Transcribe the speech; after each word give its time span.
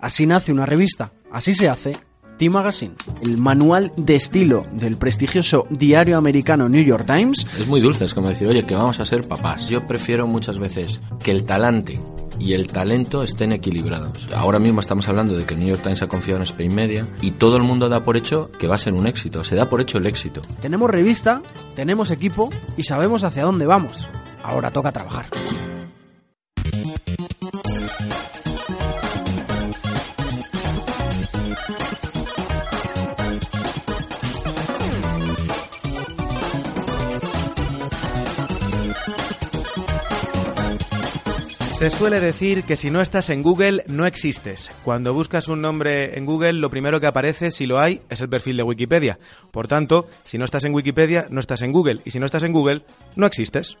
Así 0.00 0.26
nace 0.26 0.52
una 0.52 0.66
revista, 0.66 1.12
así 1.30 1.52
se 1.52 1.68
hace 1.68 1.96
T-Magazine, 2.38 2.94
el 3.20 3.36
manual 3.36 3.92
de 3.98 4.16
estilo 4.16 4.66
del 4.72 4.96
prestigioso 4.96 5.66
diario 5.68 6.16
americano 6.16 6.70
New 6.70 6.82
York 6.82 7.04
Times. 7.04 7.46
Es 7.58 7.66
muy 7.66 7.82
dulce, 7.82 8.06
es 8.06 8.14
como 8.14 8.30
decir, 8.30 8.48
oye, 8.48 8.62
que 8.62 8.74
vamos 8.74 8.98
a 8.98 9.04
ser 9.04 9.28
papás. 9.28 9.68
Yo 9.68 9.86
prefiero 9.86 10.26
muchas 10.26 10.58
veces 10.58 11.00
que 11.22 11.32
el 11.32 11.44
talante 11.44 12.00
y 12.38 12.54
el 12.54 12.68
talento 12.68 13.22
estén 13.22 13.52
equilibrados. 13.52 14.26
Ahora 14.34 14.58
mismo 14.58 14.80
estamos 14.80 15.06
hablando 15.06 15.36
de 15.36 15.44
que 15.44 15.52
el 15.52 15.60
New 15.60 15.68
York 15.68 15.82
Times 15.82 16.00
ha 16.00 16.08
confiado 16.08 16.38
en 16.38 16.44
Spain 16.44 16.74
Media 16.74 17.06
y 17.20 17.32
todo 17.32 17.58
el 17.58 17.62
mundo 17.62 17.90
da 17.90 18.00
por 18.00 18.16
hecho 18.16 18.50
que 18.58 18.66
va 18.66 18.76
a 18.76 18.78
ser 18.78 18.94
un 18.94 19.06
éxito, 19.06 19.44
se 19.44 19.54
da 19.54 19.66
por 19.68 19.82
hecho 19.82 19.98
el 19.98 20.06
éxito. 20.06 20.40
Tenemos 20.62 20.88
revista, 20.88 21.42
tenemos 21.76 22.10
equipo 22.10 22.48
y 22.78 22.84
sabemos 22.84 23.22
hacia 23.24 23.44
dónde 23.44 23.66
vamos. 23.66 24.08
Ahora 24.42 24.70
toca 24.70 24.92
trabajar. 24.92 25.26
Se 41.80 41.88
suele 41.88 42.20
decir 42.20 42.64
que 42.64 42.76
si 42.76 42.90
no 42.90 43.00
estás 43.00 43.30
en 43.30 43.42
Google 43.42 43.84
no 43.86 44.04
existes. 44.04 44.70
Cuando 44.84 45.14
buscas 45.14 45.48
un 45.48 45.62
nombre 45.62 46.18
en 46.18 46.26
Google, 46.26 46.52
lo 46.52 46.68
primero 46.68 47.00
que 47.00 47.06
aparece, 47.06 47.50
si 47.50 47.64
lo 47.64 47.80
hay, 47.80 48.02
es 48.10 48.20
el 48.20 48.28
perfil 48.28 48.58
de 48.58 48.62
Wikipedia. 48.62 49.18
Por 49.50 49.66
tanto, 49.66 50.06
si 50.22 50.36
no 50.36 50.44
estás 50.44 50.66
en 50.66 50.74
Wikipedia, 50.74 51.28
no 51.30 51.40
estás 51.40 51.62
en 51.62 51.72
Google. 51.72 52.02
Y 52.04 52.10
si 52.10 52.18
no 52.18 52.26
estás 52.26 52.42
en 52.42 52.52
Google, 52.52 52.82
no 53.16 53.24
existes. 53.24 53.78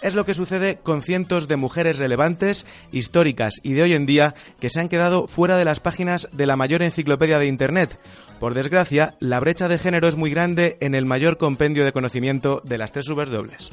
Es 0.00 0.14
lo 0.14 0.24
que 0.24 0.34
sucede 0.34 0.78
con 0.80 1.02
cientos 1.02 1.48
de 1.48 1.56
mujeres 1.56 1.98
relevantes, 1.98 2.66
históricas 2.92 3.54
y 3.64 3.72
de 3.72 3.82
hoy 3.82 3.94
en 3.94 4.06
día 4.06 4.36
que 4.60 4.70
se 4.70 4.78
han 4.78 4.88
quedado 4.88 5.26
fuera 5.26 5.56
de 5.56 5.64
las 5.64 5.80
páginas 5.80 6.28
de 6.30 6.46
la 6.46 6.54
mayor 6.54 6.82
enciclopedia 6.82 7.40
de 7.40 7.46
Internet. 7.46 7.98
Por 8.38 8.54
desgracia, 8.54 9.16
la 9.18 9.40
brecha 9.40 9.66
de 9.66 9.78
género 9.78 10.06
es 10.06 10.14
muy 10.14 10.30
grande 10.30 10.78
en 10.80 10.94
el 10.94 11.04
mayor 11.04 11.36
compendio 11.36 11.84
de 11.84 11.92
conocimiento 11.92 12.62
de 12.64 12.78
las 12.78 12.92
tres 12.92 13.06
dobles. 13.06 13.72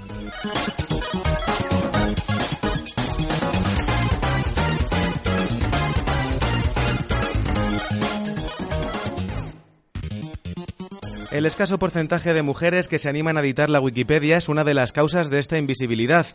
El 11.38 11.45
escaso 11.45 11.77
porcentaje 11.77 12.33
de 12.33 12.41
mujeres 12.41 12.88
que 12.88 12.97
se 12.97 13.09
animan 13.09 13.38
a 13.38 13.41
editar 13.41 13.69
la 13.69 13.80
Wikipedia 13.80 14.38
es 14.38 14.49
una 14.49 14.63
de 14.63 14.73
las 14.73 14.91
causas 14.91 15.30
de 15.30 15.38
esta 15.38 15.59
invisibilidad. 15.59 16.25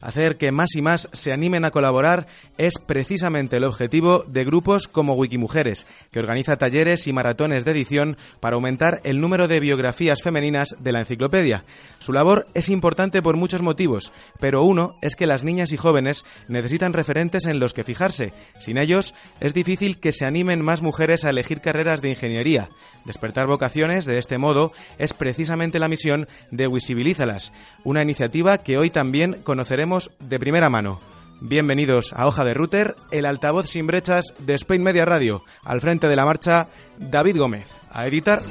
Hacer 0.00 0.36
que 0.36 0.50
más 0.50 0.74
y 0.74 0.82
más 0.82 1.08
se 1.12 1.32
animen 1.32 1.64
a 1.64 1.70
colaborar 1.70 2.26
es 2.56 2.74
precisamente 2.84 3.58
el 3.58 3.62
objetivo 3.62 4.24
de 4.26 4.44
grupos 4.44 4.88
como 4.88 5.14
Wikimujeres, 5.14 5.86
que 6.10 6.18
organiza 6.18 6.56
talleres 6.56 7.06
y 7.06 7.12
maratones 7.12 7.64
de 7.64 7.70
edición 7.70 8.16
para 8.40 8.56
aumentar 8.56 9.00
el 9.04 9.20
número 9.20 9.46
de 9.46 9.60
biografías 9.60 10.22
femeninas 10.22 10.74
de 10.80 10.90
la 10.90 10.98
enciclopedia. 10.98 11.62
Su 12.00 12.12
labor 12.12 12.48
es 12.54 12.68
importante 12.68 13.22
por 13.22 13.36
muchos 13.36 13.62
motivos, 13.62 14.12
pero 14.40 14.64
uno 14.64 14.96
es 15.02 15.14
que 15.14 15.28
las 15.28 15.44
niñas 15.44 15.70
y 15.70 15.76
jóvenes 15.76 16.24
necesitan 16.48 16.94
referentes 16.94 17.46
en 17.46 17.60
los 17.60 17.74
que 17.74 17.84
fijarse. 17.84 18.32
Sin 18.58 18.76
ellos, 18.76 19.14
es 19.38 19.54
difícil 19.54 20.00
que 20.00 20.10
se 20.10 20.24
animen 20.24 20.64
más 20.64 20.82
mujeres 20.82 21.24
a 21.24 21.30
elegir 21.30 21.60
carreras 21.60 22.02
de 22.02 22.10
ingeniería. 22.10 22.68
Despertar 23.08 23.46
vocaciones 23.46 24.04
de 24.04 24.18
este 24.18 24.36
modo 24.36 24.74
es 24.98 25.14
precisamente 25.14 25.78
la 25.78 25.88
misión 25.88 26.28
de 26.50 26.68
Visibilízalas, 26.68 27.54
una 27.82 28.02
iniciativa 28.02 28.58
que 28.58 28.76
hoy 28.76 28.90
también 28.90 29.40
conoceremos 29.44 30.10
de 30.20 30.38
primera 30.38 30.68
mano. 30.68 31.00
Bienvenidos 31.40 32.12
a 32.12 32.26
Hoja 32.26 32.44
de 32.44 32.52
Router, 32.52 32.96
el 33.10 33.24
altavoz 33.24 33.70
sin 33.70 33.86
brechas 33.86 34.34
de 34.40 34.52
Spain 34.52 34.82
Media 34.82 35.06
Radio. 35.06 35.42
Al 35.64 35.80
frente 35.80 36.06
de 36.06 36.16
la 36.16 36.26
marcha, 36.26 36.66
David 36.98 37.38
Gómez. 37.38 37.74
A 37.90 38.06
editar. 38.06 38.42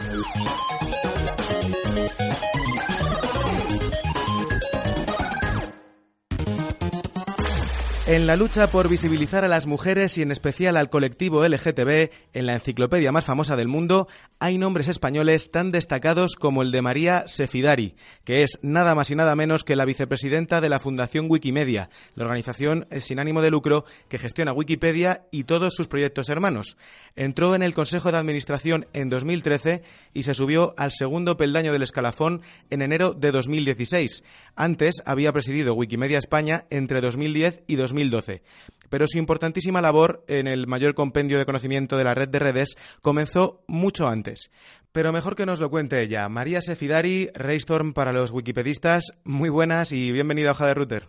En 8.09 8.25
la 8.25 8.38
lucha 8.38 8.68
por 8.68 8.88
visibilizar 8.88 9.44
a 9.44 9.50
las 9.50 9.68
mujeres 9.68 10.18
y 10.18 10.22
en 10.22 10.31
especial 10.31 10.78
al 10.78 10.90
colectivo 10.90 11.45
LGTB 11.45 12.09
en 12.31 12.45
la 12.45 12.53
enciclopedia 12.53 13.12
más 13.12 13.25
famosa 13.25 13.57
del 13.57 13.68
mundo, 13.68 14.07
hay 14.40 14.57
nombres 14.57 14.88
españoles 14.88 15.51
tan 15.51 15.72
destacados 15.72 16.38
como 16.38 16.62
el 16.62 16.72
de 16.72 16.81
María 16.81 17.28
Sefidari, 17.28 17.97
que 18.23 18.44
es 18.44 18.59
nada 18.62 18.95
más 18.95 19.12
y 19.12 19.16
nada 19.16 19.35
menos 19.35 19.66
que 19.66 19.75
la 19.75 19.84
vicepresidenta 19.84 20.62
de 20.62 20.69
la 20.69 20.79
Fundación 20.79 21.25
Wikimedia, 21.29 21.90
la 22.16 22.23
organización 22.23 22.88
sin 22.97 23.19
ánimo 23.19 23.41
de 23.41 23.51
lucro 23.51 23.84
que 24.07 24.18
gestiona 24.18 24.53
Wikipedia 24.53 25.25
y 25.29 25.44
todos 25.44 25.75
sus 25.75 25.89
proyectos 25.89 26.29
hermanos. 26.29 26.78
Entró 27.18 27.56
en 27.56 27.62
el 27.62 27.74
Consejo 27.74 28.09
de 28.09 28.19
Administración 28.19 28.88
en 28.94 29.09
2013 29.09 29.84
y 30.13 30.24
se 30.24 30.34
subió 30.34 30.74
al 30.78 30.91
segundo 30.91 31.35
peldaño 31.35 31.74
del 31.74 31.84
escalafón 31.84 32.41
en 32.69 32.81
enero 32.81 33.13
de 33.13 33.31
2016. 33.31 34.24
Antes 34.57 35.01
había 35.06 35.31
presidido 35.31 35.73
Wikimedia 35.75 36.18
España 36.18 36.66
entre 36.69 37.00
2010 37.00 37.63
y 37.68 37.75
2012 37.75 37.88
2012. 37.88 38.44
Pero 38.90 39.06
su 39.07 39.18
importantísima 39.18 39.81
labor 39.81 40.23
en 40.28 40.47
el 40.47 40.68
mayor 40.68 40.94
compendio 40.94 41.38
de 41.38 41.45
conocimiento 41.45 41.97
de 41.97 42.03
la 42.03 42.13
red 42.13 42.29
de 42.29 42.40
redes 42.40 42.78
comenzó 43.01 43.63
mucho 43.68 44.07
antes. 44.07 44.51
Pero 44.91 45.12
mejor 45.12 45.35
que 45.35 45.45
nos 45.45 45.59
lo 45.59 45.69
cuente 45.69 46.01
ella. 46.01 46.28
María 46.29 46.62
Sefidari, 46.62 47.29
Raystorm 47.34 47.94
para 47.94 48.13
los 48.13 48.31
wikipedistas. 48.31 49.12
Muy 49.23 49.50
buenas 49.50 49.91
y 49.91 50.12
bienvenida 50.12 50.50
a 50.50 50.51
Hoja 50.53 50.68
de 50.68 50.74
Router. 50.74 51.07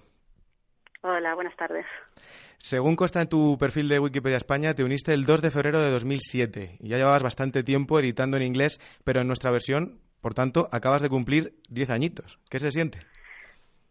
Hola, 1.02 1.34
buenas 1.34 1.56
tardes. 1.56 1.86
Según 2.58 2.96
consta 2.96 3.22
en 3.22 3.28
tu 3.28 3.56
perfil 3.56 3.88
de 3.88 4.00
Wikipedia 4.00 4.36
España, 4.36 4.74
te 4.74 4.82
uniste 4.82 5.14
el 5.14 5.24
2 5.24 5.40
de 5.42 5.50
febrero 5.52 5.80
de 5.80 5.90
2007 5.90 6.78
y 6.80 6.88
ya 6.88 6.96
llevabas 6.96 7.22
bastante 7.22 7.62
tiempo 7.62 8.00
editando 8.00 8.36
en 8.36 8.42
inglés, 8.42 8.80
pero 9.04 9.20
en 9.20 9.28
nuestra 9.28 9.52
versión, 9.52 10.00
por 10.20 10.34
tanto, 10.34 10.68
acabas 10.72 11.00
de 11.00 11.08
cumplir 11.08 11.54
10 11.68 11.90
añitos. 11.90 12.40
¿Qué 12.50 12.58
se 12.58 12.72
siente? 12.72 12.98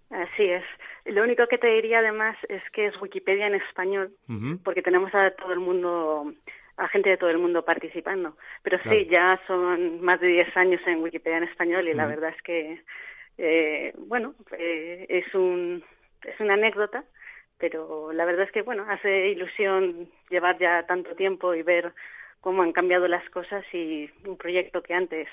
Así 0.10 0.44
es. 0.44 0.64
Lo 1.06 1.24
único 1.24 1.48
que 1.48 1.58
te 1.58 1.68
diría 1.68 2.00
además 2.00 2.38
es 2.48 2.62
que 2.72 2.88
es 2.88 3.02
Wikipedia 3.02 3.48
en 3.48 3.56
español, 3.56 4.14
porque 4.64 4.82
tenemos 4.82 5.14
a 5.14 5.32
todo 5.32 5.52
el 5.52 5.60
mundo, 5.60 6.34
a 6.78 6.88
gente 6.88 7.10
de 7.10 7.18
todo 7.18 7.30
el 7.30 7.40
mundo 7.40 7.66
participando. 7.66 8.38
Pero 8.64 8.80
sí, 8.82 9.06
ya 9.10 9.40
son 9.48 10.02
más 10.02 10.22
de 10.22 10.28
10 10.28 10.56
años 10.56 10.82
en 10.86 11.02
Wikipedia 11.02 11.38
en 11.38 11.44
español 11.44 11.88
y 11.88 11.94
la 11.94 12.06
verdad 12.06 12.34
es 12.36 12.42
que, 12.42 12.84
eh, 13.38 13.94
bueno, 13.98 14.34
eh, 14.58 15.06
es, 15.10 15.34
un, 15.36 15.84
es 16.24 16.40
una 16.40 16.54
anécdota, 16.54 17.04
pero 17.58 18.14
la 18.14 18.24
verdad 18.24 18.46
es 18.46 18.52
que, 18.52 18.62
bueno, 18.62 18.86
hace 18.88 19.30
ilusión 19.30 20.10
llevar 20.30 20.58
ya 20.58 20.86
tanto 20.86 21.16
tiempo 21.16 21.54
y 21.54 21.64
ver 21.64 21.94
cómo 22.40 22.62
han 22.62 22.72
cambiado 22.72 23.10
las 23.10 23.30
cosas 23.30 23.66
y 23.74 24.10
un 24.26 24.38
proyecto 24.38 24.82
que 24.82 24.94
antes 24.94 25.28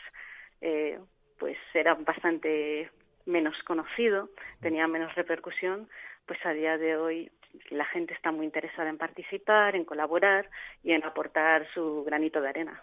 eh, 0.61 0.99
pues 1.39 1.59
era 1.75 1.95
bastante 1.95 2.91
menos 3.27 3.57
conocido, 3.63 4.31
tenía 4.61 4.87
menos 4.87 5.15
repercusión, 5.15 5.89
pues 6.27 6.39
a 6.45 6.53
día 6.53 6.79
de 6.79 6.97
hoy 6.97 7.31
la 7.71 7.85
gente 7.87 8.15
está 8.15 8.33
muy 8.33 8.47
interesada 8.47 8.89
en 8.91 8.99
participar, 8.99 9.77
en 9.77 9.85
colaborar 9.85 10.51
y 10.83 10.93
en 10.93 11.05
aportar 11.05 11.67
su 11.73 12.03
granito 12.05 12.41
de 12.41 12.49
arena. 12.49 12.83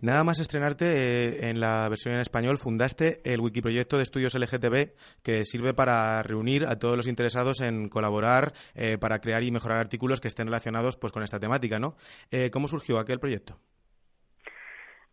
Nada 0.00 0.22
más 0.22 0.38
estrenarte 0.38 0.86
eh, 0.86 1.50
en 1.50 1.58
la 1.58 1.88
versión 1.88 2.14
en 2.14 2.20
español, 2.20 2.58
fundaste 2.58 3.20
el 3.24 3.40
Wikiproyecto 3.40 3.96
de 3.96 4.04
Estudios 4.04 4.34
LGTB, 4.36 4.94
que 5.22 5.44
sirve 5.44 5.74
para 5.74 6.22
reunir 6.22 6.64
a 6.66 6.78
todos 6.78 6.96
los 6.96 7.08
interesados 7.08 7.60
en 7.60 7.88
colaborar 7.88 8.52
eh, 8.74 8.98
para 8.98 9.20
crear 9.20 9.42
y 9.42 9.50
mejorar 9.50 9.78
artículos 9.78 10.20
que 10.20 10.28
estén 10.28 10.46
relacionados 10.46 10.96
pues, 10.96 11.12
con 11.12 11.24
esta 11.24 11.40
temática. 11.40 11.80
¿no? 11.80 11.96
Eh, 12.30 12.50
¿Cómo 12.50 12.68
surgió 12.68 12.98
aquel 12.98 13.18
proyecto? 13.18 13.58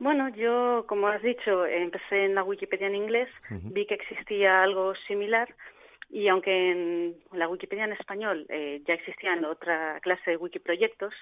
Bueno, 0.04 0.28
yo, 0.28 0.84
como 0.86 1.08
has 1.08 1.22
dicho, 1.22 1.66
empecé 1.66 2.26
en 2.26 2.36
la 2.36 2.44
Wikipedia 2.44 2.88
en 2.88 2.96
inglés, 2.96 3.30
vi 3.50 3.86
que 3.86 3.94
existía 3.94 4.62
algo 4.62 4.96
similar 4.96 5.56
y 6.10 6.28
aunque 6.28 6.72
en 6.72 7.16
la 7.32 7.48
Wikipedia 7.48 7.86
en 7.86 7.94
español 7.94 8.46
eh, 8.50 8.82
ya 8.86 8.96
existían 8.96 9.46
otra 9.46 10.02
clase 10.02 10.32
de 10.32 10.36
wikiproyectos, 10.36 11.14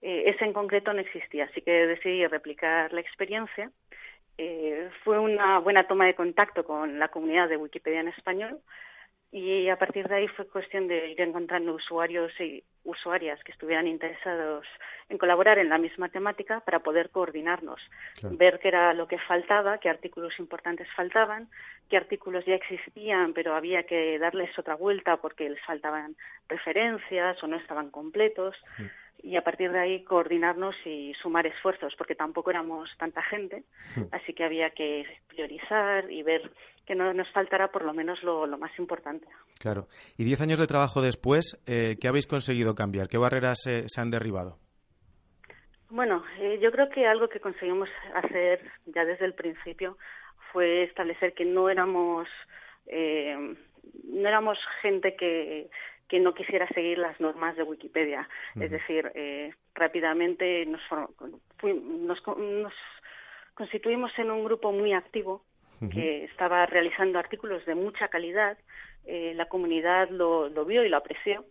eh, 0.00 0.22
ese 0.26 0.44
en 0.44 0.52
concreto 0.52 0.92
no 0.92 1.00
existía, 1.00 1.46
así 1.46 1.60
que 1.60 1.88
decidí 1.88 2.24
replicar 2.28 2.92
la 2.92 3.00
experiencia. 3.00 3.72
Eh, 4.38 4.90
fue 5.02 5.18
una 5.18 5.58
buena 5.58 5.88
toma 5.88 6.06
de 6.06 6.14
contacto 6.14 6.64
con 6.64 7.00
la 7.00 7.08
comunidad 7.08 7.48
de 7.48 7.56
Wikipedia 7.56 7.98
en 7.98 8.08
español 8.08 8.60
y 9.34 9.68
a 9.68 9.76
partir 9.76 10.06
de 10.06 10.14
ahí 10.14 10.28
fue 10.28 10.46
cuestión 10.46 10.86
de 10.86 11.08
ir 11.08 11.20
encontrando 11.20 11.74
usuarios 11.74 12.32
y 12.40 12.62
usuarias 12.84 13.42
que 13.42 13.50
estuvieran 13.50 13.88
interesados 13.88 14.64
en 15.08 15.18
colaborar 15.18 15.58
en 15.58 15.68
la 15.68 15.76
misma 15.76 16.08
temática 16.08 16.60
para 16.60 16.84
poder 16.84 17.10
coordinarnos, 17.10 17.80
ver 18.22 18.60
qué 18.60 18.68
era 18.68 18.94
lo 18.94 19.08
que 19.08 19.18
faltaba, 19.18 19.78
qué 19.78 19.88
artículos 19.88 20.38
importantes 20.38 20.86
faltaban, 20.94 21.48
qué 21.90 21.96
artículos 21.96 22.44
ya 22.44 22.54
existían 22.54 23.32
pero 23.32 23.56
había 23.56 23.82
que 23.82 24.20
darles 24.20 24.56
otra 24.56 24.76
vuelta 24.76 25.16
porque 25.16 25.50
les 25.50 25.60
faltaban 25.64 26.14
referencias 26.48 27.42
o 27.42 27.48
no 27.48 27.56
estaban 27.56 27.90
completos 27.90 28.56
y 29.24 29.36
a 29.36 29.42
partir 29.42 29.72
de 29.72 29.80
ahí 29.80 30.04
coordinarnos 30.04 30.76
y 30.84 31.14
sumar 31.14 31.46
esfuerzos, 31.46 31.94
porque 31.96 32.14
tampoco 32.14 32.50
éramos 32.50 32.94
tanta 32.98 33.22
gente, 33.22 33.64
hmm. 33.96 34.02
así 34.12 34.34
que 34.34 34.44
había 34.44 34.70
que 34.70 35.06
priorizar 35.28 36.10
y 36.10 36.22
ver 36.22 36.52
que 36.86 36.94
no 36.94 37.12
nos 37.14 37.30
faltara 37.32 37.68
por 37.68 37.84
lo 37.84 37.94
menos 37.94 38.22
lo, 38.22 38.46
más 38.58 38.78
importante. 38.78 39.26
Claro. 39.58 39.88
Y 40.18 40.24
diez 40.24 40.40
años 40.42 40.58
de 40.58 40.66
trabajo 40.66 41.00
después, 41.00 41.58
eh, 41.66 41.96
¿qué 41.98 42.08
habéis 42.08 42.26
conseguido 42.26 42.74
cambiar? 42.74 43.08
¿Qué 43.08 43.16
barreras 43.16 43.62
se 43.62 44.00
han 44.00 44.10
derribado? 44.10 44.58
Bueno, 45.88 46.24
eh, 46.40 46.58
yo 46.60 46.70
creo 46.72 46.90
que 46.90 47.06
algo 47.06 47.28
que 47.28 47.40
conseguimos 47.40 47.88
hacer 48.14 48.60
ya 48.86 49.04
desde 49.04 49.26
el 49.26 49.34
principio 49.34 49.96
fue 50.52 50.82
establecer 50.82 51.34
que 51.34 51.44
no 51.44 51.70
éramos 51.70 52.28
eh, 52.86 53.56
no 54.04 54.28
éramos 54.28 54.58
gente 54.82 55.14
que 55.14 55.70
que 56.14 56.20
no 56.20 56.32
quisiera 56.32 56.68
seguir 56.68 56.98
las 56.98 57.18
normas 57.18 57.56
de 57.56 57.64
Wikipedia. 57.64 58.28
Es 58.54 58.70
decir, 58.70 59.10
eh, 59.16 59.52
rápidamente 59.74 60.64
nos, 60.64 60.80
nos, 61.60 62.22
constituimos 63.54 64.16
en 64.20 64.30
un 64.30 64.44
grupo 64.44 64.70
muy 64.70 64.92
activo 64.92 65.44
que 65.90 66.22
estaba 66.22 66.66
realizando 66.66 67.18
artículos 67.18 67.66
de 67.66 67.74
mucha 67.74 68.06
calidad. 68.06 68.56
Eh, 69.06 69.32
la 69.34 69.46
comunidad 69.46 70.08
lo, 70.08 70.64
vio 70.64 70.84
y 70.84 70.88
lo 70.88 70.98
apreció. 70.98 71.44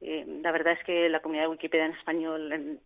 Eh, 0.00 0.24
la 0.40 0.50
verdad 0.50 0.72
es 0.72 0.84
que 0.84 1.10
la 1.10 1.20
comunidad 1.20 1.44
de 1.44 1.50
Wikipedia 1.50 1.84
en 1.84 1.92
español, 1.92 2.52
en, 2.54 2.80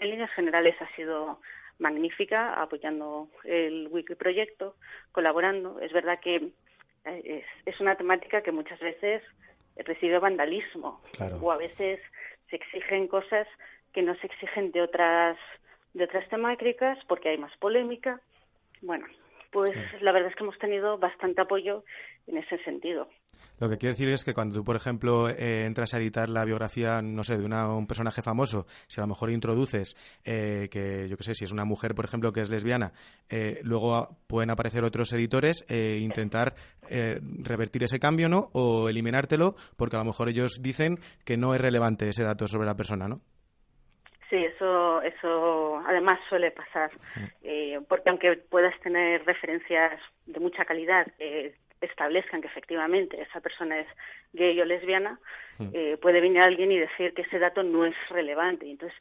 líneas 0.00 0.30
generales, 0.30 0.80
ha 0.80 0.88
sido 0.96 1.42
magnífica, 1.78 2.54
apoyando 2.54 3.28
el 3.44 3.88
Wiki 3.90 4.14
proyecto, 4.14 4.76
colaborando. 5.12 5.78
Es 5.80 5.92
verdad 5.92 6.20
que 6.20 6.52
es 7.66 7.80
una 7.80 7.96
temática 7.96 8.42
que 8.42 8.50
muchas 8.50 8.80
veces 8.80 9.22
recibe 9.76 10.18
vandalismo 10.18 11.00
o 11.40 11.50
a 11.50 11.56
veces 11.56 12.00
se 12.50 12.56
exigen 12.56 13.08
cosas 13.08 13.46
que 13.92 14.02
no 14.02 14.14
se 14.16 14.26
exigen 14.26 14.70
de 14.72 14.82
otras 14.82 15.36
de 15.94 16.04
otras 16.04 16.28
temáticas 16.28 16.98
porque 17.06 17.28
hay 17.28 17.38
más 17.38 17.56
polémica. 17.58 18.20
Bueno, 18.82 19.06
pues 19.50 19.72
la 20.00 20.12
verdad 20.12 20.30
es 20.30 20.36
que 20.36 20.42
hemos 20.42 20.58
tenido 20.58 20.98
bastante 20.98 21.40
apoyo 21.40 21.84
en 22.26 22.38
ese 22.38 22.58
sentido. 22.64 23.08
Lo 23.58 23.68
que 23.68 23.78
quiero 23.78 23.92
decir 23.92 24.08
es 24.08 24.24
que 24.24 24.34
cuando 24.34 24.56
tú, 24.56 24.64
por 24.64 24.76
ejemplo, 24.76 25.28
eh, 25.28 25.64
entras 25.64 25.94
a 25.94 25.98
editar 25.98 26.28
la 26.28 26.44
biografía, 26.44 27.02
no 27.02 27.24
sé, 27.24 27.36
de 27.36 27.44
un 27.44 27.86
personaje 27.86 28.22
famoso, 28.22 28.66
si 28.86 29.00
a 29.00 29.04
lo 29.04 29.08
mejor 29.08 29.30
introduces 29.30 29.96
eh, 30.24 30.68
que, 30.70 31.08
yo 31.08 31.16
qué 31.16 31.22
sé, 31.22 31.34
si 31.34 31.44
es 31.44 31.52
una 31.52 31.64
mujer, 31.64 31.94
por 31.94 32.04
ejemplo, 32.04 32.32
que 32.32 32.40
es 32.40 32.50
lesbiana, 32.50 32.92
eh, 33.28 33.60
luego 33.62 34.16
pueden 34.26 34.50
aparecer 34.50 34.84
otros 34.84 35.12
editores 35.12 35.64
e 35.68 35.98
intentar 35.98 36.54
revertir 36.86 37.82
ese 37.82 37.98
cambio, 37.98 38.28
¿no? 38.28 38.50
O 38.52 38.90
eliminártelo, 38.90 39.56
porque 39.76 39.96
a 39.96 40.00
lo 40.00 40.04
mejor 40.04 40.28
ellos 40.28 40.60
dicen 40.60 40.98
que 41.24 41.38
no 41.38 41.54
es 41.54 41.60
relevante 41.60 42.08
ese 42.08 42.24
dato 42.24 42.46
sobre 42.46 42.66
la 42.66 42.76
persona, 42.76 43.08
¿no? 43.08 43.22
Sí, 44.30 44.36
eso, 44.36 45.02
eso 45.02 45.82
además 45.86 46.18
suele 46.28 46.50
pasar, 46.50 46.90
eh, 47.42 47.78
porque 47.88 48.08
aunque 48.10 48.36
puedas 48.36 48.78
tener 48.80 49.24
referencias 49.24 50.00
de 50.26 50.40
mucha 50.40 50.64
calidad 50.64 51.06
que 51.18 51.54
establezcan 51.84 52.40
que 52.40 52.48
efectivamente 52.48 53.20
esa 53.20 53.40
persona 53.40 53.80
es 53.80 53.86
gay 54.32 54.60
o 54.60 54.64
lesbiana, 54.64 55.18
eh, 55.72 55.96
puede 56.00 56.20
venir 56.20 56.40
alguien 56.40 56.72
y 56.72 56.78
decir 56.78 57.14
que 57.14 57.22
ese 57.22 57.38
dato 57.38 57.62
no 57.62 57.84
es 57.84 57.94
relevante. 58.08 58.70
Entonces, 58.70 58.98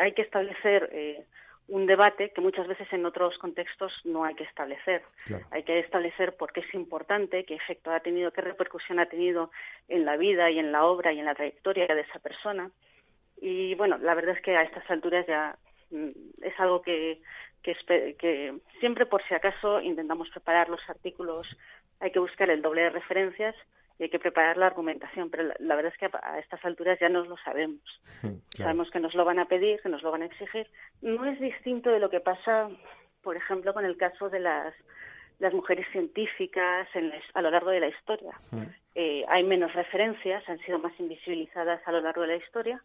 hay 0.00 0.12
que 0.12 0.22
establecer 0.22 0.88
eh, 0.92 1.24
un 1.68 1.86
debate 1.86 2.30
que 2.30 2.40
muchas 2.40 2.66
veces 2.66 2.92
en 2.92 3.06
otros 3.06 3.38
contextos 3.38 3.92
no 4.04 4.24
hay 4.24 4.34
que 4.34 4.44
establecer. 4.44 5.02
Hay 5.50 5.62
que 5.62 5.78
establecer 5.78 6.36
por 6.36 6.52
qué 6.52 6.60
es 6.60 6.74
importante, 6.74 7.44
qué 7.44 7.54
efecto 7.54 7.90
ha 7.90 8.00
tenido, 8.00 8.32
qué 8.32 8.40
repercusión 8.40 8.98
ha 8.98 9.06
tenido 9.06 9.50
en 9.88 10.04
la 10.04 10.16
vida 10.16 10.50
y 10.50 10.58
en 10.58 10.72
la 10.72 10.84
obra 10.84 11.12
y 11.12 11.20
en 11.20 11.26
la 11.26 11.34
trayectoria 11.34 11.86
de 11.86 12.00
esa 12.00 12.18
persona 12.18 12.70
y 13.40 13.74
bueno, 13.74 13.98
la 13.98 14.14
verdad 14.14 14.36
es 14.36 14.42
que 14.42 14.56
a 14.56 14.62
estas 14.62 14.88
alturas 14.90 15.26
ya 15.26 15.56
mm, 15.90 16.10
es 16.42 16.58
algo 16.58 16.82
que, 16.82 17.20
que, 17.62 18.54
siempre 18.80 19.06
por 19.06 19.22
si 19.24 19.34
acaso 19.34 19.80
intentamos 19.80 20.30
preparar 20.30 20.68
los 20.68 20.80
artículos, 20.88 21.56
hay 22.00 22.10
que 22.10 22.18
buscar 22.18 22.50
el 22.50 22.62
doble 22.62 22.82
de 22.82 22.90
referencias 22.90 23.54
y 23.98 24.04
hay 24.04 24.10
que 24.10 24.18
preparar 24.18 24.56
la 24.56 24.66
argumentación, 24.66 25.28
pero 25.28 25.52
la, 25.58 25.74
verdad 25.74 25.92
es 25.92 25.98
que 25.98 26.08
a, 26.22 26.38
estas 26.38 26.64
alturas 26.64 26.98
ya 27.00 27.08
nos 27.08 27.26
lo 27.26 27.36
sabemos. 27.38 27.82
Sabemos 28.56 28.90
que 28.90 29.00
nos 29.00 29.14
lo 29.14 29.24
van 29.24 29.38
a 29.38 29.46
pedir, 29.46 29.80
que 29.80 29.88
nos 29.88 30.02
lo 30.02 30.10
van 30.10 30.22
a 30.22 30.26
exigir. 30.26 30.68
No 31.00 31.24
es 31.24 31.40
distinto 31.40 31.90
de 31.90 32.00
lo 32.00 32.10
que 32.10 32.20
pasa, 32.20 32.68
por 33.22 33.36
ejemplo, 33.36 33.72
con 33.72 33.84
el 33.84 33.96
caso 33.96 34.30
de 34.30 34.40
las, 34.40 34.74
las 35.38 35.52
mujeres 35.52 35.86
científicas 35.92 36.88
en 36.94 37.12
a 37.34 37.42
lo 37.42 37.50
largo 37.50 37.70
de 37.70 37.80
la 37.80 37.88
historia. 37.88 38.32
Eh, 38.94 39.24
hay 39.28 39.44
menos 39.44 39.72
referencias, 39.74 40.48
han 40.48 40.58
sido 40.60 40.78
más 40.78 40.92
invisibilizadas 40.98 41.80
a 41.86 41.92
lo 41.92 42.00
largo 42.00 42.22
de 42.22 42.28
la 42.28 42.36
historia, 42.36 42.82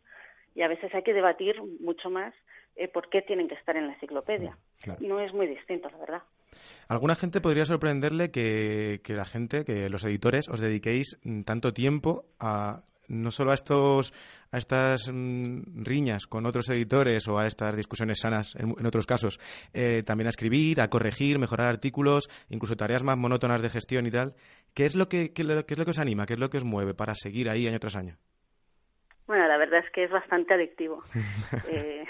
y 0.56 0.62
a 0.62 0.68
veces 0.68 0.94
hay 0.94 1.02
que 1.04 1.14
debatir 1.14 1.62
mucho 1.80 2.10
más 2.10 2.34
eh, 2.76 2.88
por 2.88 3.10
qué 3.10 3.22
tienen 3.22 3.48
que 3.48 3.56
estar 3.56 3.76
en 3.78 3.88
la 3.88 3.94
enciclopedia. 3.94 4.58
No 5.00 5.20
es 5.20 5.34
muy 5.34 5.48
distinto, 5.48 5.90
la 5.90 5.98
verdad. 5.98 6.24
Alguna 6.88 7.16
gente 7.16 7.42
podría 7.42 7.66
sorprenderle 7.66 8.32
que, 8.32 9.00
la 9.08 9.26
gente, 9.26 9.66
que 9.66 9.90
los 9.90 10.04
editores, 10.04 10.50
os 10.50 10.60
dediquéis 10.60 11.18
tanto 11.46 11.74
tiempo 11.74 12.26
a 12.40 12.84
no 13.08 13.32
solo 13.32 13.52
a 13.52 13.54
estos 13.54 14.14
a 14.52 14.58
estas 14.58 15.12
mm, 15.12 15.84
riñas 15.84 16.28
con 16.28 16.46
otros 16.46 16.70
editores 16.70 17.28
o 17.28 17.40
a 17.40 17.48
estas 17.48 17.76
discusiones 17.76 18.20
sanas 18.22 18.56
en, 18.56 18.86
otros 18.86 19.08
casos, 19.08 19.40
eh, 19.74 20.04
también 20.06 20.28
a 20.28 20.30
escribir, 20.30 20.80
a 20.80 20.90
corregir, 20.90 21.40
mejorar 21.40 21.68
artículos, 21.68 22.30
incluso 22.50 22.76
tareas 22.76 23.04
más 23.04 23.18
monótonas 23.18 23.62
de 23.64 23.72
gestión 23.72 24.06
y 24.06 24.12
tal. 24.12 24.36
¿Qué 24.76 24.86
es 24.86 24.96
lo 24.96 25.10
que, 25.10 25.34
qué 25.34 25.42
es 25.42 25.78
lo 25.78 25.86
que 25.86 25.92
os 25.92 26.00
anima? 26.00 26.28
¿Qué 26.28 26.34
es 26.34 26.40
lo 26.40 26.52
que 26.52 26.58
os 26.58 26.64
mueve 26.64 26.94
para 26.94 27.16
seguir 27.16 27.50
ahí 27.50 27.68
año 27.68 27.80
tras 27.80 27.96
año? 27.96 28.16
Bueno, 29.26 29.48
la 29.48 29.58
verdad 29.58 29.80
es 29.84 29.90
que 29.92 30.04
es 30.04 30.12
bastante 30.12 30.54
adictivo. 30.54 31.02
eh, 31.70 32.06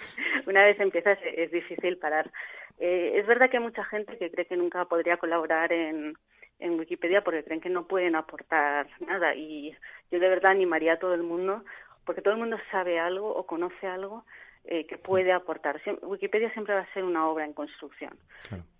una 0.46 0.64
vez 0.64 0.78
empiezas 0.80 1.18
es 1.22 1.50
difícil 1.50 1.98
parar. 1.98 2.30
Eh, 2.78 3.12
es 3.16 3.26
verdad 3.26 3.50
que 3.50 3.56
hay 3.56 3.62
mucha 3.62 3.84
gente 3.84 4.16
que 4.18 4.30
cree 4.30 4.46
que 4.46 4.56
nunca 4.56 4.84
podría 4.84 5.16
colaborar 5.16 5.72
en, 5.72 6.16
en 6.58 6.78
Wikipedia 6.78 7.22
porque 7.22 7.44
creen 7.44 7.60
que 7.60 7.70
no 7.70 7.86
pueden 7.86 8.14
aportar 8.14 8.88
nada 9.00 9.34
y 9.34 9.74
yo 10.10 10.20
de 10.20 10.28
verdad 10.28 10.52
animaría 10.52 10.94
a 10.94 10.98
todo 10.98 11.14
el 11.14 11.22
mundo 11.22 11.64
porque 12.04 12.22
todo 12.22 12.34
el 12.34 12.40
mundo 12.40 12.56
sabe 12.70 12.98
algo 12.98 13.34
o 13.34 13.46
conoce 13.46 13.86
algo 13.86 14.24
eh, 14.64 14.86
que 14.86 14.98
puede 14.98 15.32
aportar. 15.32 15.80
Wikipedia 16.02 16.50
siempre 16.52 16.74
va 16.74 16.80
a 16.80 16.92
ser 16.92 17.04
una 17.04 17.26
obra 17.28 17.44
en 17.44 17.52
construcción. 17.52 18.16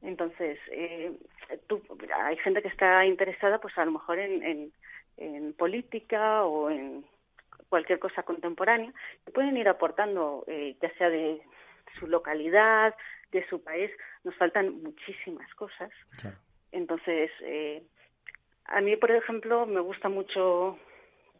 Entonces, 0.03 0.59
eh, 0.71 1.13
tú, 1.67 1.83
hay 2.15 2.37
gente 2.39 2.63
que 2.63 2.69
está 2.69 3.05
interesada, 3.05 3.59
pues 3.59 3.77
a 3.79 3.85
lo 3.85 3.93
mejor 3.93 4.19
en, 4.19 4.43
en, 4.43 4.73
en 5.17 5.53
política 5.55 6.45
o 6.45 6.71
en 6.71 7.05
cualquier 7.69 7.99
cosa 7.99 8.23
contemporánea, 8.23 8.93
que 9.25 9.33
pueden 9.33 9.57
ir 9.57 9.69
aportando, 9.69 10.45
eh, 10.47 10.77
ya 10.81 10.93
sea 10.95 11.11
de 11.11 11.41
su 11.99 12.07
localidad, 12.07 12.95
de 13.33 13.47
su 13.49 13.63
país. 13.63 13.91
Nos 14.25 14.35
faltan 14.37 14.83
muchísimas 14.83 15.53
cosas. 15.55 15.91
Entonces, 16.73 17.31
eh, 17.43 17.83
a 18.65 18.81
mí, 18.81 18.97
por 18.97 19.11
ejemplo, 19.11 19.67
me 19.67 19.81
gusta 19.81 20.09
mucho, 20.09 20.79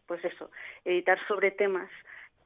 pues 0.07 0.23
eso, 0.25 0.51
editar 0.85 1.19
sobre 1.27 1.51
temas 1.51 1.89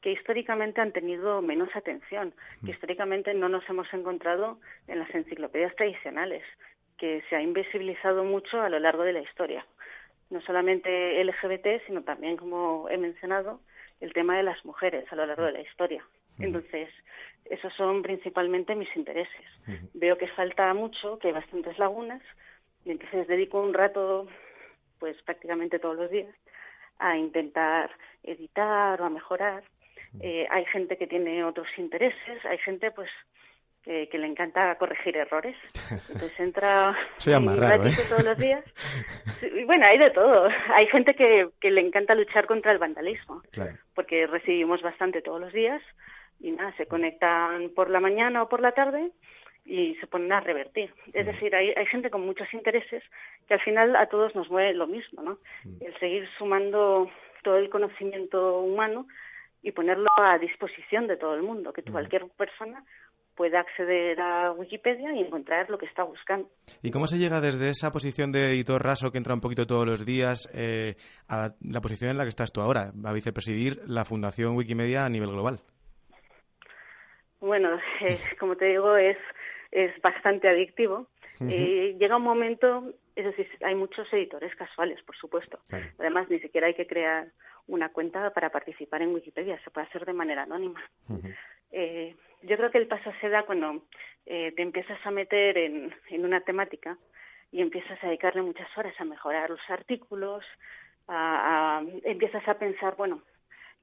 que 0.02 0.12
históricamente 0.12 0.82
han 0.82 0.92
tenido 0.92 1.42
menos 1.42 1.74
atención, 1.76 2.34
que 2.60 2.68
mm. 2.68 2.70
históricamente 2.72 3.34
no 3.34 3.48
nos 3.48 3.68
hemos 3.70 3.92
encontrado 3.94 4.60
en 4.88 5.00
las 5.00 5.10
enciclopedias 5.16 5.74
tradicionales, 5.78 6.44
que 6.98 7.24
se 7.30 7.38
ha 7.38 7.42
invisibilizado 7.42 8.26
mucho 8.26 8.62
a 8.62 8.70
lo 8.70 8.80
largo 8.80 9.04
de 9.04 9.14
la 9.14 9.22
historia. 9.22 9.66
No 10.30 10.42
solamente 10.42 11.24
LGBT, 11.24 11.86
sino 11.88 12.04
también, 12.04 12.36
como 12.36 12.90
he 12.90 12.98
mencionado, 12.98 13.62
el 14.04 14.12
tema 14.12 14.36
de 14.36 14.44
las 14.44 14.64
mujeres 14.66 15.10
a 15.12 15.16
lo 15.16 15.26
largo 15.26 15.46
de 15.46 15.54
la 15.54 15.62
historia. 15.62 16.06
Entonces, 16.38 16.90
esos 17.46 17.74
son 17.74 18.02
principalmente 18.02 18.76
mis 18.76 18.94
intereses. 18.98 19.46
Veo 19.94 20.18
que 20.18 20.28
falta 20.28 20.74
mucho, 20.74 21.18
que 21.20 21.30
hay 21.30 21.34
bastantes 21.34 21.80
lagunas, 21.80 22.22
y 22.84 22.92
entonces 22.92 23.28
dedico 23.28 23.62
un 23.62 23.74
rato, 23.74 24.28
pues 25.00 25.22
prácticamente 25.22 25.80
todos 25.80 25.96
los 25.96 26.12
días, 26.12 26.36
a 27.00 27.18
intentar 27.18 27.92
editar 28.24 29.02
o 29.02 29.06
a 29.06 29.10
mejorar. 29.10 29.64
Eh, 30.20 30.48
hay 30.50 30.66
gente 30.66 30.98
que 30.98 31.08
tiene 31.08 31.46
otros 31.46 31.70
intereses, 31.78 32.46
hay 32.46 32.58
gente 32.58 32.92
pues 32.92 33.10
que, 33.84 34.10
le 34.12 34.28
encanta 34.28 34.76
corregir 34.76 35.18
errores. 35.18 35.56
Entonces 36.10 36.40
entra 36.40 36.96
un 37.28 37.58
ratito 37.58 38.02
¿eh? 38.02 38.06
todos 38.10 38.24
los 38.24 38.38
días. 38.38 38.64
bueno, 39.66 39.86
hay 39.86 39.98
de 39.98 40.12
todo. 40.12 40.50
Hay 40.74 40.88
gente 40.88 41.16
que, 41.16 41.50
que 41.60 41.72
le 41.72 41.82
encanta 41.82 42.16
luchar 42.16 42.46
contra 42.46 42.72
el 42.72 42.78
vandalismo, 42.78 43.42
porque 43.94 44.28
recibimos 44.28 44.82
bastante 44.82 45.22
todos 45.22 45.42
los 45.42 45.54
días 45.54 45.82
y 46.40 46.52
nada, 46.52 46.74
se 46.78 46.88
conectan 46.88 47.70
por 47.70 47.90
la 47.90 48.00
mañana 48.00 48.44
o 48.44 48.50
por 48.50 48.60
la 48.60 48.74
tarde 48.74 49.12
y 49.66 49.96
se 49.96 50.08
ponen 50.08 50.32
a 50.34 50.42
revertir. 50.42 50.94
Es 51.14 51.26
decir, 51.26 51.56
hay, 51.56 51.74
hay 51.76 51.86
gente 51.86 52.10
con 52.10 52.26
muchos 52.26 52.54
intereses 52.54 53.04
que 53.48 53.54
al 53.54 53.62
final 53.62 53.96
a 53.96 54.08
todos 54.08 54.36
nos 54.36 54.50
mueve 54.50 54.74
lo 54.74 54.88
mismo, 54.88 55.22
¿no? 55.22 55.40
El 55.80 55.98
seguir 56.00 56.28
sumando 56.38 57.10
todo 57.44 57.58
el 57.58 57.70
conocimiento 57.70 58.60
humano 58.60 59.08
y 59.62 59.72
ponerlo 59.72 60.10
a 60.18 60.38
disposición 60.38 61.08
de 61.08 61.16
todo 61.16 61.36
el 61.36 61.44
mundo, 61.44 61.72
que 61.72 61.84
cualquier 61.84 62.28
persona 62.38 62.84
pueda 63.36 63.60
acceder 63.60 64.20
a 64.20 64.52
Wikipedia 64.52 65.14
y 65.14 65.20
encontrar 65.20 65.70
lo 65.70 65.78
que 65.78 65.86
está 65.86 66.04
buscando. 66.04 66.50
¿Y 66.82 66.92
cómo 66.92 67.08
se 67.08 67.18
llega 67.18 67.42
desde 67.42 67.70
esa 67.70 67.92
posición 67.92 68.32
de 68.32 68.52
editor 68.52 68.84
raso 68.84 69.12
que 69.12 69.18
entra 69.18 69.34
un 69.34 69.42
poquito 69.42 69.66
todos 69.66 69.88
los 69.88 70.06
días 70.06 70.50
eh, 70.54 70.96
a 71.28 71.54
la 71.62 71.82
posición 71.82 72.12
en 72.12 72.18
la 72.18 72.24
que 72.24 72.30
estás 72.30 72.52
tú 72.52 72.62
ahora, 72.62 72.92
a 73.04 73.14
vicepresidir 73.14 73.82
la 73.88 74.06
Fundación 74.06 74.56
Wikimedia 74.56 75.06
a 75.06 75.10
nivel 75.10 75.32
global? 75.32 75.62
Bueno, 77.40 77.78
como 78.40 78.56
te 78.56 78.66
digo, 78.66 78.96
es, 78.96 79.18
es 79.72 80.00
bastante 80.02 80.48
adictivo. 80.48 81.08
y 81.42 81.98
llega 81.98 82.16
un 82.16 82.24
momento, 82.24 82.94
es 83.16 83.26
decir, 83.26 83.50
hay 83.64 83.76
muchos 83.76 84.12
editores 84.14 84.56
casuales, 84.56 85.02
por 85.04 85.18
supuesto. 85.18 85.60
Además, 86.00 86.30
ni 86.30 86.40
siquiera 86.40 86.68
hay 86.68 86.74
que 86.74 86.88
crear 86.88 87.28
una 87.68 87.90
cuenta 87.90 88.32
para 88.32 88.50
participar 88.50 89.02
en 89.02 89.14
Wikipedia, 89.14 89.60
se 89.64 89.72
puede 89.72 89.88
hacer 89.88 90.06
de 90.06 90.14
manera 90.14 90.44
anónima. 90.44 90.82
Eh, 91.74 92.16
yo 92.44 92.58
creo 92.58 92.72
que 92.72 92.78
el 92.78 92.88
paso 92.88 93.12
se 93.20 93.30
da 93.30 93.44
cuando 93.44 93.84
eh, 94.26 94.52
te 94.56 94.62
empiezas 94.62 95.04
a 95.06 95.12
meter 95.12 95.58
en, 95.58 95.94
en 96.10 96.26
una 96.26 96.42
temática 96.42 96.98
y 97.52 97.62
empiezas 97.62 98.02
a 98.04 98.08
dedicarle 98.08 98.42
muchas 98.42 98.76
horas 98.78 98.94
a 99.00 99.06
mejorar 99.06 99.50
los 99.50 99.70
artículos, 99.70 100.46
a, 101.08 101.80
a, 101.80 101.84
empiezas 102.04 102.48
a 102.48 102.58
pensar, 102.58 102.96
bueno, 102.96 103.22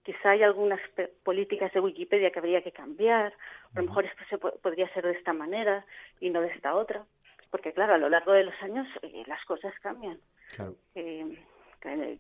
quizá 0.03 0.31
hay 0.31 0.43
algunas 0.43 0.81
políticas 1.23 1.73
de 1.73 1.81
Wikipedia 1.81 2.31
que 2.31 2.39
habría 2.39 2.63
que 2.63 2.73
cambiar, 2.73 3.33
a 3.75 3.81
lo 3.81 3.87
mejor 3.87 4.05
esto 4.07 4.23
se 4.29 4.39
podría 4.39 4.89
ser 4.95 5.05
de 5.05 5.13
esta 5.13 5.33
manera 5.33 5.85
y 6.21 6.31
no 6.31 6.41
de 6.41 6.49
esta 6.49 6.75
otra, 6.75 7.05
porque 7.51 7.73
claro, 7.73 7.95
a 7.95 7.99
lo 7.99 8.09
largo 8.09 8.33
de 8.33 8.45
los 8.45 8.63
años 8.63 8.87
eh, 9.03 9.25
las 9.27 9.45
cosas 9.45 9.75
cambian. 9.81 10.19
Claro. 10.55 10.77
Eh, 10.95 11.39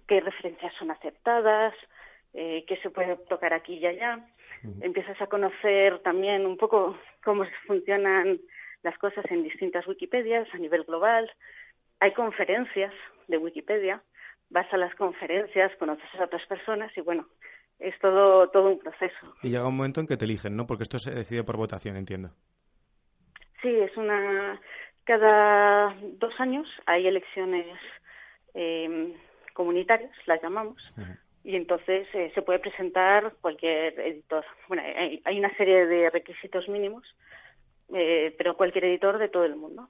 qué 0.06 0.20
referencias 0.20 0.74
son 0.74 0.90
aceptadas, 0.90 1.74
eh, 2.32 2.64
qué 2.66 2.76
se 2.76 2.90
puede 2.90 3.16
tocar 3.16 3.52
aquí 3.52 3.74
y 3.74 3.86
allá. 3.86 4.26
Empiezas 4.80 5.20
a 5.20 5.26
conocer 5.26 6.00
también 6.00 6.46
un 6.46 6.56
poco 6.56 6.96
cómo 7.24 7.44
funcionan 7.66 8.40
las 8.82 8.96
cosas 8.98 9.24
en 9.30 9.42
distintas 9.42 9.86
Wikipedias 9.86 10.48
a 10.52 10.58
nivel 10.58 10.84
global. 10.84 11.30
Hay 12.00 12.12
conferencias 12.12 12.92
de 13.28 13.38
Wikipedia, 13.38 14.02
vas 14.48 14.72
a 14.72 14.76
las 14.76 14.94
conferencias, 14.94 15.74
conoces 15.78 16.08
a 16.18 16.24
otras 16.24 16.46
personas 16.46 16.90
y 16.96 17.00
bueno, 17.00 17.26
es 17.78 17.98
todo, 18.00 18.48
todo 18.50 18.70
un 18.70 18.78
proceso. 18.78 19.34
Y 19.42 19.50
llega 19.50 19.66
un 19.66 19.76
momento 19.76 20.00
en 20.00 20.06
que 20.06 20.16
te 20.16 20.24
eligen, 20.24 20.56
¿no? 20.56 20.66
Porque 20.66 20.82
esto 20.82 20.98
se 20.98 21.14
decide 21.14 21.44
por 21.44 21.56
votación, 21.56 21.96
entiendo. 21.96 22.30
Sí, 23.62 23.68
es 23.68 23.96
una... 23.96 24.60
Cada 25.04 25.96
dos 26.18 26.38
años 26.38 26.68
hay 26.86 27.06
elecciones 27.06 27.78
eh, 28.54 29.16
comunitarias, 29.54 30.12
las 30.26 30.42
llamamos, 30.42 30.92
y 31.44 31.56
entonces 31.56 32.06
eh, 32.14 32.30
se 32.34 32.42
puede 32.42 32.58
presentar 32.58 33.34
cualquier 33.40 33.98
editor. 34.00 34.44
Bueno, 34.68 34.82
hay, 34.84 35.22
hay 35.24 35.38
una 35.38 35.54
serie 35.56 35.86
de 35.86 36.10
requisitos 36.10 36.68
mínimos, 36.68 37.16
eh, 37.92 38.34
pero 38.38 38.56
cualquier 38.56 38.84
editor 38.84 39.18
de 39.18 39.28
todo 39.28 39.44
el 39.44 39.56
mundo. 39.56 39.88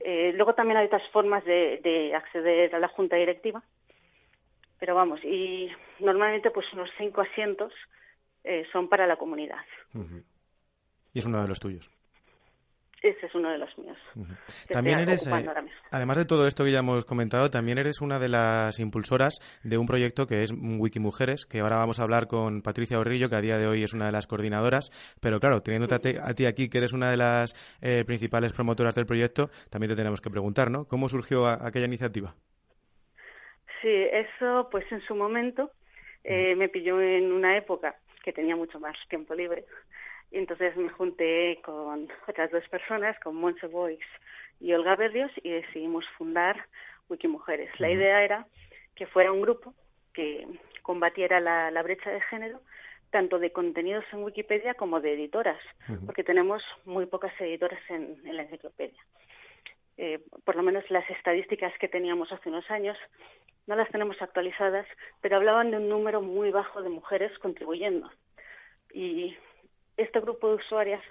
eh, 0.00 0.32
luego 0.34 0.54
también 0.54 0.78
hay 0.78 0.86
otras 0.86 1.06
formas 1.10 1.44
de, 1.44 1.80
de, 1.82 2.14
acceder 2.14 2.74
a 2.74 2.78
la 2.78 2.88
junta 2.88 3.16
directiva, 3.16 3.62
pero 4.78 4.94
vamos, 4.94 5.22
y 5.24 5.70
normalmente 6.00 6.50
pues 6.50 6.72
unos 6.72 6.90
cinco 6.96 7.20
asientos 7.20 7.72
eh, 8.44 8.64
son 8.72 8.88
para 8.88 9.06
la 9.06 9.16
comunidad. 9.16 9.64
Y 11.12 11.18
es 11.18 11.26
uno 11.26 11.42
de 11.42 11.48
los 11.48 11.58
tuyos. 11.60 11.90
Ese 13.02 13.26
es 13.26 13.34
uno 13.34 13.50
de 13.50 13.58
los 13.58 13.76
míos. 13.78 13.98
Uh 14.14 14.20
-huh. 14.20 14.36
También 14.68 14.98
eres, 14.98 15.26
eh, 15.26 15.30
además 15.90 16.16
de 16.16 16.24
todo 16.24 16.46
esto 16.46 16.64
que 16.64 16.72
ya 16.72 16.78
hemos 16.78 17.04
comentado, 17.04 17.50
también 17.50 17.78
eres 17.78 18.00
una 18.00 18.18
de 18.18 18.28
las 18.28 18.78
impulsoras 18.80 19.38
de 19.62 19.76
un 19.76 19.86
proyecto 19.86 20.26
que 20.26 20.42
es 20.42 20.52
Wikimujeres, 20.52 21.44
que 21.44 21.60
ahora 21.60 21.76
vamos 21.76 22.00
a 22.00 22.04
hablar 22.04 22.26
con 22.26 22.62
Patricia 22.62 22.98
Orrillo, 22.98 23.28
que 23.28 23.36
a 23.36 23.40
día 23.40 23.58
de 23.58 23.66
hoy 23.66 23.82
es 23.82 23.92
una 23.92 24.06
de 24.06 24.12
las 24.12 24.26
coordinadoras. 24.26 24.90
Pero 25.20 25.40
claro, 25.40 25.60
teniéndote 25.62 25.94
a, 25.94 25.98
te, 25.98 26.18
a 26.20 26.34
ti 26.34 26.46
aquí, 26.46 26.68
que 26.68 26.78
eres 26.78 26.92
una 26.92 27.10
de 27.10 27.18
las 27.18 27.54
eh, 27.82 28.04
principales 28.04 28.52
promotoras 28.52 28.94
del 28.94 29.06
proyecto, 29.06 29.50
también 29.70 29.90
te 29.90 29.96
tenemos 29.96 30.20
que 30.20 30.30
preguntar, 30.30 30.70
¿no? 30.70 30.86
¿Cómo 30.86 31.08
surgió 31.08 31.46
a, 31.46 31.66
aquella 31.66 31.86
iniciativa? 31.86 32.34
Sí, 33.82 33.92
eso, 34.10 34.68
pues 34.70 34.90
en 34.90 35.00
su 35.02 35.14
momento 35.14 35.70
eh, 36.24 36.56
me 36.56 36.68
pilló 36.68 37.00
en 37.00 37.30
una 37.30 37.56
época 37.56 37.94
que 38.24 38.32
tenía 38.32 38.56
mucho 38.56 38.80
más 38.80 38.96
tiempo 39.08 39.34
libre 39.34 39.64
entonces 40.30 40.76
me 40.76 40.88
junté 40.90 41.60
con 41.62 42.08
otras 42.26 42.50
dos 42.50 42.68
personas, 42.68 43.18
con 43.20 43.36
Monse 43.36 43.66
Boix 43.66 44.04
y 44.60 44.72
Olga 44.72 44.96
Berrios, 44.96 45.30
y 45.42 45.50
decidimos 45.50 46.08
fundar 46.18 46.66
Wikimujeres. 47.08 47.70
La 47.78 47.90
idea 47.90 48.24
era 48.24 48.46
que 48.94 49.06
fuera 49.06 49.32
un 49.32 49.42
grupo 49.42 49.74
que 50.12 50.46
combatiera 50.82 51.40
la, 51.40 51.70
la 51.70 51.82
brecha 51.82 52.10
de 52.10 52.20
género, 52.22 52.60
tanto 53.10 53.38
de 53.38 53.52
contenidos 53.52 54.04
en 54.12 54.24
Wikipedia 54.24 54.74
como 54.74 55.00
de 55.00 55.14
editoras, 55.14 55.62
uh 55.88 55.92
-huh. 55.92 56.06
porque 56.06 56.24
tenemos 56.24 56.62
muy 56.84 57.06
pocas 57.06 57.32
editoras 57.40 57.80
en, 57.88 58.20
en 58.24 58.36
la 58.36 58.42
enciclopedia. 58.42 59.02
Eh, 59.98 60.20
por 60.44 60.56
lo 60.56 60.62
menos 60.62 60.84
las 60.90 61.08
estadísticas 61.08 61.72
que 61.78 61.88
teníamos 61.88 62.30
hace 62.32 62.48
unos 62.50 62.70
años 62.70 62.98
no 63.66 63.74
las 63.76 63.88
tenemos 63.90 64.20
actualizadas, 64.20 64.86
pero 65.20 65.36
hablaban 65.36 65.70
de 65.70 65.78
un 65.78 65.88
número 65.88 66.20
muy 66.20 66.50
bajo 66.50 66.82
de 66.82 66.88
mujeres 66.88 67.36
contribuyendo. 67.38 68.10
Y 68.92 69.36
este 69.96 70.20
grupo 70.20 70.48
de 70.48 70.54
usuarias, 70.56 71.02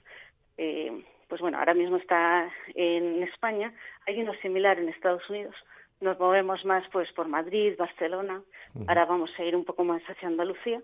eh, 0.58 1.04
pues 1.28 1.42
bueno, 1.42 1.58
ahora 1.58 1.74
mismo 1.74 1.98
está 1.98 2.52
en 2.74 3.24
España, 3.24 3.74
hay 4.06 4.22
uno 4.22 4.34
similar 4.42 4.80
en 4.80 4.90
Estados 4.90 5.28
Unidos. 5.30 5.56
Nos 6.02 6.20
movemos 6.20 6.66
más 6.66 6.88
pues 6.90 7.12
por 7.14 7.28
Madrid, 7.28 7.76
Barcelona, 7.78 8.42
uh 8.74 8.80
-huh. 8.80 8.86
ahora 8.88 9.06
vamos 9.06 9.32
a 9.40 9.44
ir 9.44 9.56
un 9.56 9.66
poco 9.66 9.84
más 9.84 10.04
hacia 10.04 10.28
Andalucía. 10.28 10.82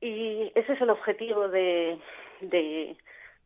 Y 0.00 0.52
ese 0.54 0.72
es 0.72 0.80
el 0.80 0.90
objetivo 0.90 1.48
de, 1.48 1.98
de 2.40 2.96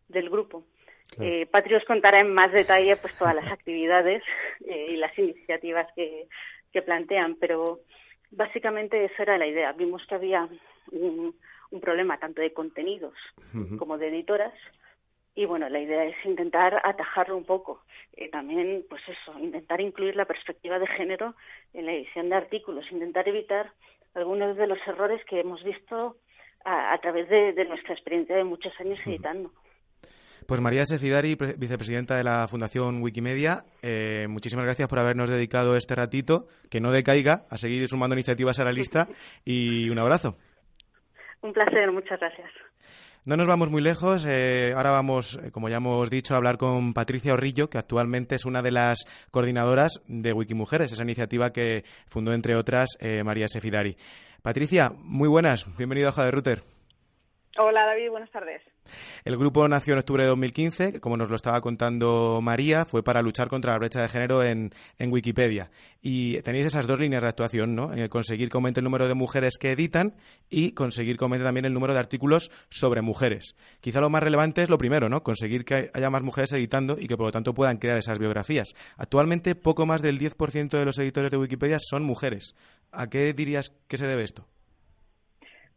del 0.09 0.31
grupo. 0.31 0.65
Claro. 1.11 1.31
Eh, 1.31 1.47
Patri 1.47 1.75
os 1.75 1.85
contará 1.85 2.21
en 2.21 2.33
más 2.33 2.53
detalle 2.53 2.97
pues 2.97 3.17
todas 3.19 3.35
las 3.35 3.51
actividades 3.53 4.23
eh, 4.67 4.87
y 4.91 4.97
las 4.97 5.17
iniciativas 5.19 5.87
que, 5.95 6.29
que 6.73 6.83
plantean, 6.83 7.37
pero 7.37 7.81
básicamente 8.31 9.05
esa 9.05 9.23
era 9.23 9.39
la 9.39 9.47
idea. 9.47 9.73
Vimos 9.73 10.07
que 10.07 10.15
había 10.15 10.49
un, 10.93 11.35
un 11.75 11.81
problema 11.81 12.19
tanto 12.19 12.41
de 12.41 12.53
contenidos 12.53 13.15
uh 13.53 13.59
-huh. 13.59 13.79
como 13.79 13.99
de 13.99 14.09
editoras 14.09 14.55
y 15.37 15.47
bueno, 15.47 15.69
la 15.69 15.81
idea 15.81 16.05
es 16.05 16.15
intentar 16.25 16.81
atajarlo 16.85 17.37
un 17.37 17.45
poco. 17.45 17.83
Eh, 18.13 18.31
también, 18.31 18.85
pues 18.89 19.03
eso, 19.09 19.37
intentar 19.39 19.81
incluir 19.81 20.15
la 20.15 20.27
perspectiva 20.27 20.79
de 20.79 20.87
género 20.87 21.35
en 21.73 21.87
la 21.87 21.93
edición 21.93 22.29
de 22.29 22.37
artículos, 22.37 22.91
intentar 22.93 23.29
evitar 23.29 23.73
algunos 24.15 24.57
de 24.57 24.69
los 24.69 24.79
errores 24.87 25.21
que 25.25 25.41
hemos 25.41 25.65
visto 25.65 26.19
a, 26.65 26.93
a 26.93 26.99
través 26.99 27.29
de, 27.29 27.53
de, 27.53 27.65
nuestra 27.65 27.95
experiencia 27.95 28.37
de 28.37 28.45
muchos 28.45 28.73
años 28.81 29.01
uh 29.01 29.03
-huh. 29.03 29.09
editando. 29.11 29.51
Pues 30.47 30.61
María 30.61 30.85
Sefidari, 30.85 31.37
vicepresidenta 31.57 32.17
de 32.17 32.25
la 32.25 32.47
Fundación 32.49 33.03
Wikimedia, 33.03 33.65
eh, 33.83 34.27
muchísimas 34.29 34.67
gracias 34.67 34.89
por 34.89 34.99
habernos 34.99 35.31
dedicado 35.31 35.75
este 35.75 35.95
ratito, 35.95 36.47
que 36.71 36.81
no 36.81 36.93
decaiga, 36.93 37.47
a 37.49 37.57
seguir 37.57 37.89
sumando 37.89 38.15
iniciativas 38.15 38.59
a 38.59 38.65
la 38.65 38.73
lista 38.73 39.09
y 39.45 39.89
un 39.89 39.99
abrazo. 39.99 40.37
Un 41.45 41.53
placer, 41.53 41.93
muchas 41.93 42.19
gracias. 42.19 42.51
No 43.27 43.37
nos 43.37 43.47
vamos 43.47 43.69
muy 43.69 43.83
lejos. 43.83 44.25
Eh, 44.25 44.73
ahora 44.75 44.93
vamos, 44.93 45.39
como 45.53 45.69
ya 45.69 45.77
hemos 45.77 46.09
dicho, 46.09 46.33
a 46.33 46.39
hablar 46.39 46.57
con 46.57 46.95
Patricia 46.95 47.35
Orrillo, 47.35 47.69
que 47.69 47.77
actualmente 47.77 48.35
es 48.35 48.47
una 48.47 48.63
de 48.63 48.71
las 48.71 49.05
coordinadoras 49.31 50.01
de 50.09 50.33
Wikimujeres, 50.33 50.93
esa 50.93 51.03
iniciativa 51.03 51.53
que 51.53 51.85
fundó, 52.07 52.33
entre 52.33 52.57
otras, 52.57 52.97
eh, 52.99 53.23
María 53.25 53.47
Sefidari. 53.47 53.99
Patricia, 54.41 54.91
muy 54.97 55.29
buenas. 55.29 55.67
Bienvenido 55.77 56.09
a 56.09 56.13
Hoja 56.13 56.25
de 56.25 56.31
Router. 56.31 56.74
Hola 57.57 57.87
David, 57.87 58.11
buenas 58.11 58.31
tardes. 58.33 58.63
El 59.25 59.37
grupo 59.37 59.67
nació 59.69 59.93
en 59.93 60.01
octubre 60.01 60.25
de 60.25 60.29
2015, 60.29 60.93
que 60.95 61.01
como 61.01 61.17
nos 61.17 61.31
lo 61.31 61.37
estaba 61.37 61.61
contando 61.61 62.41
María, 62.43 62.85
fue 62.85 63.05
para 63.05 63.23
luchar 63.23 63.49
contra 63.49 63.73
la 63.73 63.79
brecha 63.79 64.03
de 64.03 64.09
género 64.09 64.43
en, 64.43 64.75
en 64.99 65.13
Wikipedia. 65.13 65.71
Y 66.03 66.43
tenéis 66.43 66.67
esas 66.67 66.89
dos 66.89 66.99
líneas 66.99 67.23
de 67.23 67.29
actuación, 67.29 67.77
¿no? 67.77 67.95
En 67.95 68.09
conseguir 68.09 68.51
que 68.51 68.57
aumente 68.57 68.81
el 68.81 68.85
número 68.85 69.07
de 69.07 69.15
mujeres 69.15 69.57
que 69.57 69.71
editan 69.71 70.17
y 70.51 70.73
conseguir 70.73 71.17
que 71.17 71.25
aumente 71.25 71.45
también 71.45 71.65
el 71.65 71.73
número 71.73 71.95
de 71.95 72.01
artículos 72.01 72.51
sobre 72.71 73.03
mujeres. 73.03 73.55
Quizá 73.81 74.01
lo 74.01 74.11
más 74.11 74.25
relevante 74.25 74.63
es 74.63 74.69
lo 74.69 74.77
primero, 74.77 75.09
¿no? 75.09 75.23
Conseguir 75.23 75.65
que 75.65 75.93
haya 75.95 76.11
más 76.11 76.23
mujeres 76.23 76.53
editando 76.55 76.97
y 76.99 77.07
que 77.07 77.17
por 77.17 77.27
lo 77.27 77.33
tanto 77.33 77.55
puedan 77.55 77.79
crear 77.79 77.99
esas 77.99 78.19
biografías. 78.19 78.75
Actualmente 78.97 79.55
poco 79.55 79.87
más 79.87 80.03
del 80.03 80.19
10% 80.19 80.71
de 80.71 80.85
los 80.85 80.99
editores 80.99 81.31
de 81.31 81.39
Wikipedia 81.39 81.79
son 81.79 82.03
mujeres. 82.03 82.57
¿A 82.91 83.09
qué 83.09 83.33
dirías 83.33 83.71
que 83.87 83.97
se 83.97 84.09
debe 84.09 84.25
esto? 84.25 84.49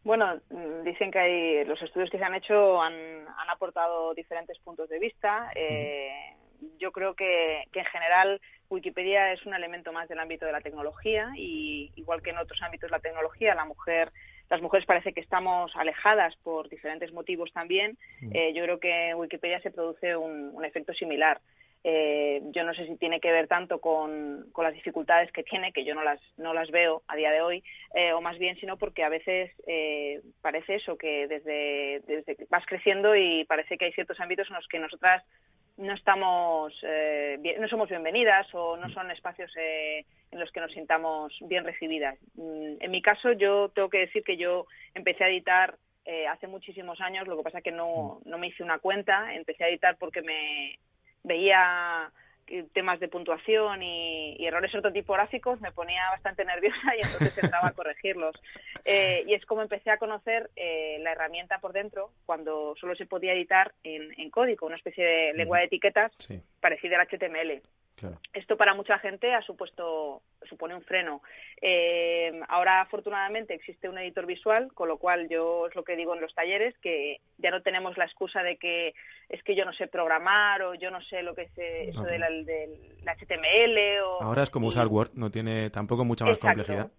Bueno, 0.03 0.39
dicen 0.83 1.11
que 1.11 1.19
hay, 1.19 1.65
los 1.65 1.81
estudios 1.81 2.09
que 2.09 2.17
se 2.17 2.23
han 2.23 2.35
hecho 2.35 2.81
han, 2.81 2.93
han 2.93 3.49
aportado 3.49 4.13
diferentes 4.13 4.57
puntos 4.59 4.87
de 4.89 4.99
vista. 4.99 5.51
Eh, 5.55 6.35
yo 6.79 6.91
creo 6.91 7.13
que, 7.15 7.65
que, 7.71 7.79
en 7.79 7.85
general 7.85 8.41
Wikipedia 8.69 9.31
es 9.33 9.45
un 9.45 9.53
elemento 9.53 9.91
más 9.91 10.07
del 10.07 10.19
ámbito 10.19 10.45
de 10.45 10.51
la 10.51 10.61
tecnología 10.61 11.31
y 11.35 11.91
igual 11.95 12.21
que 12.21 12.31
en 12.31 12.37
otros 12.37 12.61
ámbitos 12.61 12.89
de 12.89 12.97
la 12.97 13.01
tecnología, 13.01 13.53
la 13.53 13.65
mujer 13.65 14.11
las 14.49 14.61
mujeres 14.61 14.85
parece 14.85 15.13
que 15.13 15.19
estamos 15.19 15.75
alejadas 15.75 16.35
por 16.37 16.69
diferentes 16.69 17.11
motivos 17.11 17.51
también, 17.51 17.97
eh, 18.31 18.53
yo 18.53 18.63
creo 18.63 18.79
que 18.79 19.09
en 19.09 19.17
Wikipedia 19.17 19.61
se 19.61 19.71
produce 19.71 20.15
un, 20.15 20.63
efecto 20.63 20.93
similar. 20.93 21.39
Eh, 21.83 22.41
yo 22.51 22.63
no 22.63 22.73
sé 22.73 22.85
si 22.85 22.97
tiene 22.97 23.19
que 23.19 23.31
ver 23.31 23.47
tanto 23.47 23.79
con, 23.79 24.51
las 24.57 24.73
dificultades 24.73 25.31
que 25.31 25.43
tiene, 25.43 25.71
que 25.71 25.85
yo 25.85 25.95
no 25.95 26.03
las, 26.03 26.19
no 26.37 26.53
las 26.53 26.69
veo 26.71 27.03
a 27.07 27.15
día 27.15 27.31
de 27.31 27.41
hoy, 27.41 27.63
eh, 27.93 28.13
o 28.13 28.21
más 28.21 28.37
bien 28.37 28.57
sino 28.57 28.77
porque 28.77 29.03
a 29.03 29.09
veces 29.09 29.51
parece 30.41 30.75
eso, 30.75 30.97
que 30.97 31.27
desde, 31.27 32.01
desde 32.05 32.37
vas 32.49 32.65
creciendo 32.65 33.15
y 33.15 33.45
parece 33.45 33.77
que 33.77 33.85
hay 33.85 33.93
ciertos 33.93 34.19
ámbitos 34.19 34.49
en 34.49 34.55
los 34.55 34.67
que 34.67 34.79
nosotras 34.79 35.23
no 35.77 35.93
estamos 35.93 36.73
eh, 36.83 37.37
no 37.59 37.67
somos 37.67 37.89
bienvenidas 37.89 38.47
o 38.53 38.77
no 38.77 38.89
son 38.89 39.11
espacios 39.11 39.51
eh, 39.57 40.05
en 40.31 40.39
los 40.39 40.51
que 40.51 40.59
nos 40.59 40.73
sintamos 40.73 41.37
bien 41.41 41.63
recibidas. 41.63 42.17
Mm, 42.33 42.77
en 42.79 42.91
mi 42.91 43.01
caso, 43.01 43.31
yo 43.33 43.69
tengo 43.69 43.89
que 43.89 43.99
decir 43.99 44.23
que 44.23 44.37
yo 44.37 44.65
empecé 44.95 45.23
a 45.23 45.29
editar 45.29 45.77
eh, 46.05 46.27
hace 46.27 46.47
muchísimos 46.47 46.99
años, 46.99 47.27
lo 47.27 47.37
que 47.37 47.43
pasa 47.43 47.61
que 47.61 47.71
no, 47.71 48.21
no 48.25 48.37
me 48.37 48.47
hice 48.47 48.63
una 48.63 48.79
cuenta, 48.79 49.33
empecé 49.35 49.65
a 49.65 49.69
editar 49.69 49.97
porque 49.97 50.21
me 50.21 50.79
veía 51.27 52.11
temas 52.73 52.99
de 52.99 53.09
puntuación 53.09 53.83
y, 53.83 54.45
errores 54.45 54.73
ortotipográficos 54.73 55.59
me 55.61 55.71
ponía 55.71 56.09
bastante 56.11 56.45
nerviosa 56.45 56.95
y 56.95 57.01
entonces 57.01 57.37
entraba 57.37 57.67
a 57.67 57.73
corregirlos. 57.73 58.35
Eh, 58.85 59.23
y 59.27 59.33
es 59.33 59.45
como 59.45 59.61
empecé 59.61 59.91
a 59.91 59.97
conocer 59.97 60.49
eh, 60.55 60.97
la 61.01 61.11
herramienta 61.11 61.59
por 61.59 61.73
dentro 61.73 62.11
cuando 62.25 62.75
solo 62.79 62.95
se 62.95 63.05
podía 63.05 63.33
editar 63.33 63.73
en, 63.83 64.29
código, 64.31 64.65
una 64.65 64.77
especie 64.77 65.03
de 65.03 65.33
lengua 65.33 65.59
de 65.59 65.65
etiquetas 65.65 66.11
parecida 66.61 66.99
al 66.99 67.07
HTML. 67.07 67.61
Esto 68.33 68.57
para 68.57 68.73
mucha 68.73 68.99
gente 68.99 69.33
ha 69.33 69.41
supuesto 69.41 70.21
supone 70.47 70.75
un 70.75 70.81
freno. 70.81 71.21
Eh, 71.61 72.39
ahora, 72.47 72.81
afortunadamente, 72.81 73.53
existe 73.53 73.89
un 73.89 73.97
editor 73.97 74.25
visual, 74.25 74.71
con 74.73 74.87
lo 74.87 74.97
cual 74.97 75.27
yo 75.29 75.67
es 75.67 75.75
lo 75.75 75.83
que 75.83 75.95
digo 75.95 76.13
en 76.13 76.21
los 76.21 76.33
talleres, 76.33 76.77
que 76.79 77.19
ya 77.37 77.51
no 77.51 77.61
tenemos 77.61 77.97
la 77.97 78.05
excusa 78.05 78.43
de 78.43 78.57
que 78.57 78.93
es 79.29 79.43
que 79.43 79.55
yo 79.55 79.65
no 79.65 79.73
sé 79.73 79.87
programar 79.87 80.61
o 80.61 80.75
yo 80.75 80.91
no 80.91 81.01
sé 81.01 81.23
lo 81.23 81.35
que 81.35 81.43
es 81.43 81.57
eh, 81.57 81.89
eso 81.89 82.03
del, 82.03 82.23
HTML. 82.23 84.01
O, 84.03 84.21
ahora 84.21 84.43
es 84.43 84.49
como 84.49 84.67
usar 84.67 84.87
Word, 84.87 85.11
no 85.15 85.31
tiene 85.31 85.69
tampoco 85.69 86.05
mucha 86.05 86.25
más 86.25 86.37
complejidad 86.37 86.91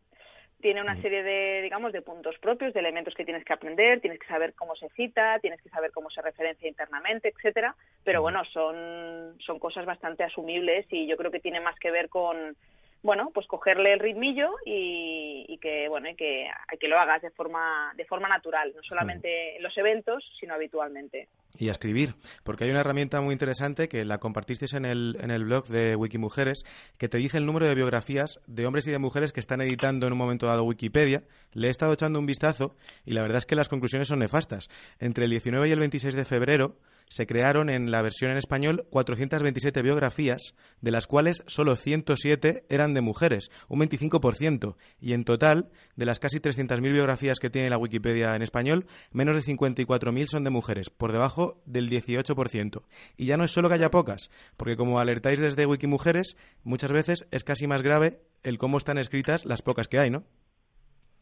tiene 0.60 0.82
una 0.82 1.00
serie 1.00 1.22
de, 1.22 1.62
digamos, 1.62 1.92
de 1.92 2.02
puntos 2.02 2.36
propios, 2.38 2.74
de 2.74 2.80
elementos 2.80 3.14
que 3.14 3.24
tienes 3.24 3.44
que 3.44 3.52
aprender, 3.52 4.00
tienes 4.00 4.18
que 4.18 4.26
saber 4.26 4.54
cómo 4.54 4.74
se 4.74 4.88
cita, 4.90 5.38
tienes 5.40 5.62
que 5.62 5.68
saber 5.68 5.92
cómo 5.92 6.10
se 6.10 6.22
referencia 6.22 6.68
internamente, 6.68 7.28
etcétera. 7.28 7.76
Pero 8.04 8.22
bueno, 8.22 8.44
son, 8.44 9.36
son 9.38 9.58
cosas 9.58 9.86
bastante 9.86 10.24
asumibles 10.24 10.86
y 10.90 11.06
yo 11.06 11.16
creo 11.16 11.30
que 11.30 11.40
tiene 11.40 11.60
más 11.60 11.78
que 11.78 11.90
ver 11.90 12.08
con, 12.08 12.56
bueno, 13.02 13.30
pues 13.32 13.46
cogerle 13.46 13.92
el 13.92 14.00
ritmillo 14.00 14.54
y, 14.64 15.58
que, 15.62 15.88
bueno, 15.88 16.08
y 16.08 16.16
que, 16.16 16.50
que 16.80 16.88
lo 16.88 16.98
hagas 16.98 17.22
de 17.22 17.30
forma, 17.30 17.92
de 17.96 18.04
forma 18.04 18.28
natural, 18.28 18.72
no 18.74 18.82
solamente 18.82 19.56
en 19.56 19.62
los 19.62 19.76
eventos, 19.78 20.28
sino 20.40 20.54
habitualmente. 20.54 21.28
Y 21.56 21.68
a 21.68 21.72
escribir, 21.72 22.14
porque 22.44 22.64
hay 22.64 22.70
una 22.70 22.80
herramienta 22.80 23.20
muy 23.20 23.32
interesante 23.32 23.88
que 23.88 24.04
la 24.04 24.18
compartisteis 24.18 24.74
en 24.74 24.84
el, 24.84 25.16
en 25.20 25.30
el 25.30 25.44
blog 25.44 25.66
de 25.66 25.96
Wikimujeres, 25.96 26.62
que 26.98 27.08
te 27.08 27.18
dice 27.18 27.38
el 27.38 27.46
número 27.46 27.66
de 27.66 27.74
biografías 27.74 28.38
de 28.46 28.66
hombres 28.66 28.86
y 28.86 28.90
de 28.90 28.98
mujeres 28.98 29.32
que 29.32 29.40
están 29.40 29.60
editando 29.60 30.06
en 30.06 30.12
un 30.12 30.18
momento 30.18 30.46
dado 30.46 30.64
Wikipedia. 30.64 31.24
Le 31.52 31.68
he 31.68 31.70
estado 31.70 31.94
echando 31.94 32.18
un 32.18 32.26
vistazo 32.26 32.76
y 33.04 33.14
la 33.14 33.22
verdad 33.22 33.38
es 33.38 33.46
que 33.46 33.56
las 33.56 33.68
conclusiones 33.68 34.08
son 34.08 34.18
nefastas. 34.18 34.68
Entre 34.98 35.24
el 35.24 35.30
19 35.30 35.68
y 35.68 35.72
el 35.72 35.78
26 35.80 36.14
de 36.14 36.24
febrero, 36.24 36.76
se 37.08 37.26
crearon 37.26 37.70
en 37.70 37.90
la 37.90 38.02
versión 38.02 38.30
en 38.30 38.36
español 38.36 38.86
427 38.90 39.82
biografías, 39.82 40.54
de 40.80 40.90
las 40.90 41.06
cuales 41.06 41.42
solo 41.46 41.76
107 41.76 42.64
eran 42.68 42.94
de 42.94 43.00
mujeres, 43.00 43.50
un 43.68 43.80
25%, 43.80 44.76
y 45.00 45.12
en 45.12 45.24
total, 45.24 45.70
de 45.96 46.06
las 46.06 46.18
casi 46.18 46.38
300.000 46.38 46.80
biografías 46.92 47.38
que 47.38 47.50
tiene 47.50 47.70
la 47.70 47.78
Wikipedia 47.78 48.36
en 48.36 48.42
español, 48.42 48.86
menos 49.10 49.34
de 49.34 49.52
54.000 49.52 50.26
son 50.26 50.44
de 50.44 50.50
mujeres, 50.50 50.90
por 50.90 51.12
debajo 51.12 51.37
del 51.64 51.88
18%. 51.90 52.82
Y 53.16 53.26
ya 53.26 53.36
no 53.36 53.44
es 53.44 53.50
solo 53.50 53.68
que 53.68 53.74
haya 53.74 53.90
pocas, 53.90 54.30
porque 54.56 54.76
como 54.76 54.98
alertáis 54.98 55.40
desde 55.40 55.66
Wikimujeres, 55.66 56.36
muchas 56.64 56.92
veces 56.92 57.26
es 57.30 57.44
casi 57.44 57.66
más 57.66 57.82
grave 57.82 58.20
el 58.42 58.58
cómo 58.58 58.78
están 58.78 58.98
escritas 58.98 59.44
las 59.44 59.62
pocas 59.62 59.88
que 59.88 59.98
hay, 59.98 60.10
¿no? 60.10 60.24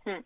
Hmm. 0.04 0.22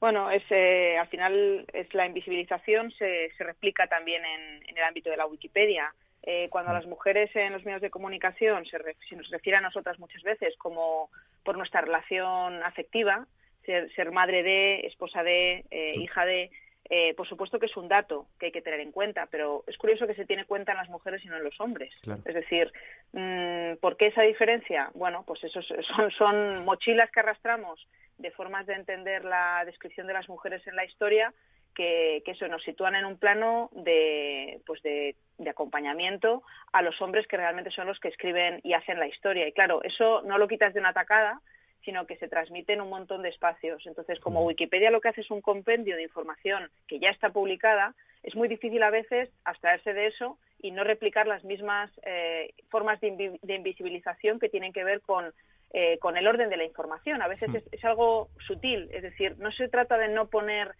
Bueno, 0.00 0.30
es, 0.30 0.44
eh, 0.50 0.96
al 0.96 1.08
final 1.08 1.66
es 1.72 1.92
la 1.92 2.06
invisibilización 2.06 2.92
se, 2.92 3.30
se 3.36 3.44
replica 3.44 3.88
también 3.88 4.22
en, 4.24 4.76
el 4.76 4.84
ámbito 4.84 5.10
de 5.10 5.16
la 5.16 5.26
Wikipedia. 5.26 5.92
Eh, 6.22 6.48
cuando 6.50 6.72
las 6.72 6.86
mujeres 6.86 7.34
en 7.34 7.52
los 7.52 7.64
medios 7.64 7.80
de 7.80 7.90
comunicación 7.90 8.64
se, 8.66 9.16
nos 9.16 9.30
refiere 9.30 9.58
a 9.58 9.60
nosotras 9.60 9.98
muchas 9.98 10.22
veces 10.22 10.56
como 10.56 11.10
por 11.42 11.56
nuestra 11.56 11.80
relación 11.80 12.62
afectiva, 12.62 13.26
ser, 13.64 14.12
madre 14.12 14.42
de, 14.42 14.86
esposa 14.86 15.22
de, 15.22 15.64
eh, 15.70 15.94
hija 15.96 16.24
de, 16.24 16.50
eh, 16.90 17.14
por 17.14 17.26
supuesto 17.26 17.58
que 17.58 17.66
es 17.66 17.76
un 17.76 17.88
dato 17.88 18.26
que 18.38 18.46
hay 18.46 18.52
que 18.52 18.62
tener 18.62 18.80
en 18.80 18.92
cuenta, 18.92 19.26
pero 19.30 19.64
es 19.66 19.76
curioso 19.76 20.06
que 20.06 20.14
se 20.14 20.24
tiene 20.24 20.44
cuenta 20.44 20.72
en 20.72 20.78
las 20.78 20.88
mujeres 20.88 21.24
y 21.24 21.28
no 21.28 21.36
en 21.36 21.44
los 21.44 21.60
hombres. 21.60 21.94
Es 22.24 22.34
decir, 22.34 22.72
mm, 23.12 23.76
¿por 23.80 23.96
qué 23.96 24.06
esa 24.06 24.22
diferencia? 24.22 24.90
Bueno, 24.94 25.24
pues 25.26 25.44
esos 25.44 25.66
son, 25.66 26.10
son 26.12 26.64
mochilas 26.64 27.10
que 27.10 27.20
arrastramos 27.20 27.86
de 28.16 28.30
formas 28.30 28.66
de 28.66 28.74
entender 28.74 29.24
la 29.24 29.62
descripción 29.64 30.06
de 30.06 30.14
las 30.14 30.28
mujeres 30.28 30.66
en 30.66 30.76
la 30.76 30.84
historia 30.84 31.32
que, 31.78 32.22
eso 32.26 32.48
nos 32.48 32.62
sitúan 32.64 32.96
en 32.96 33.04
un 33.04 33.16
plano 33.16 33.70
de, 33.72 34.60
pues 34.66 34.82
de, 34.82 35.14
de, 35.38 35.50
acompañamiento 35.50 36.42
a 36.72 36.82
los 36.82 37.00
hombres 37.00 37.26
que 37.28 37.36
realmente 37.36 37.70
son 37.70 37.86
los 37.86 38.00
que 38.00 38.08
escriben 38.08 38.60
y 38.64 38.72
hacen 38.72 38.98
la 38.98 39.06
historia. 39.06 39.46
Y 39.46 39.52
claro, 39.52 39.80
eso 39.84 40.22
no 40.22 40.38
lo 40.38 40.48
quitas 40.48 40.74
de 40.74 40.80
una 40.80 40.92
tacada, 40.92 41.40
sino 41.84 42.06
que 42.06 42.16
se 42.16 42.28
transmite 42.28 42.72
en 42.72 42.80
un 42.80 42.90
montón 42.90 43.22
de 43.22 43.28
espacios. 43.28 43.86
Entonces, 43.86 44.20
como 44.20 44.44
Wikipedia 44.44 44.90
lo 44.90 45.00
que 45.00 45.08
hace 45.08 45.20
es 45.22 45.30
un 45.30 45.40
compendio 45.40 45.96
de 45.96 46.02
información 46.02 46.70
que 46.86 46.98
ya 46.98 47.10
está 47.10 47.30
publicada, 47.30 47.94
es 48.22 48.34
muy 48.34 48.48
difícil 48.48 48.82
a 48.82 48.90
veces 48.90 49.30
abstraerse 49.44 49.94
de 49.94 50.06
eso 50.06 50.38
y 50.60 50.72
no 50.72 50.84
replicar 50.84 51.26
las 51.26 51.44
mismas 51.44 51.90
eh, 52.04 52.52
formas 52.68 53.00
de, 53.00 53.38
invisibilización 53.42 54.38
que 54.38 54.48
tienen 54.48 54.72
que 54.72 54.84
ver 54.84 55.00
con, 55.00 55.32
eh, 55.70 55.98
con 55.98 56.16
el 56.16 56.26
orden 56.26 56.50
de 56.50 56.56
la 56.56 56.64
información. 56.64 57.22
A 57.22 57.28
veces 57.28 57.48
es, 57.70 57.84
algo 57.84 58.28
sutil, 58.38 58.88
es 58.92 59.02
decir, 59.02 59.36
no 59.38 59.52
se 59.52 59.68
trata 59.68 59.96
de 59.98 60.08
no 60.08 60.28
poner 60.28 60.74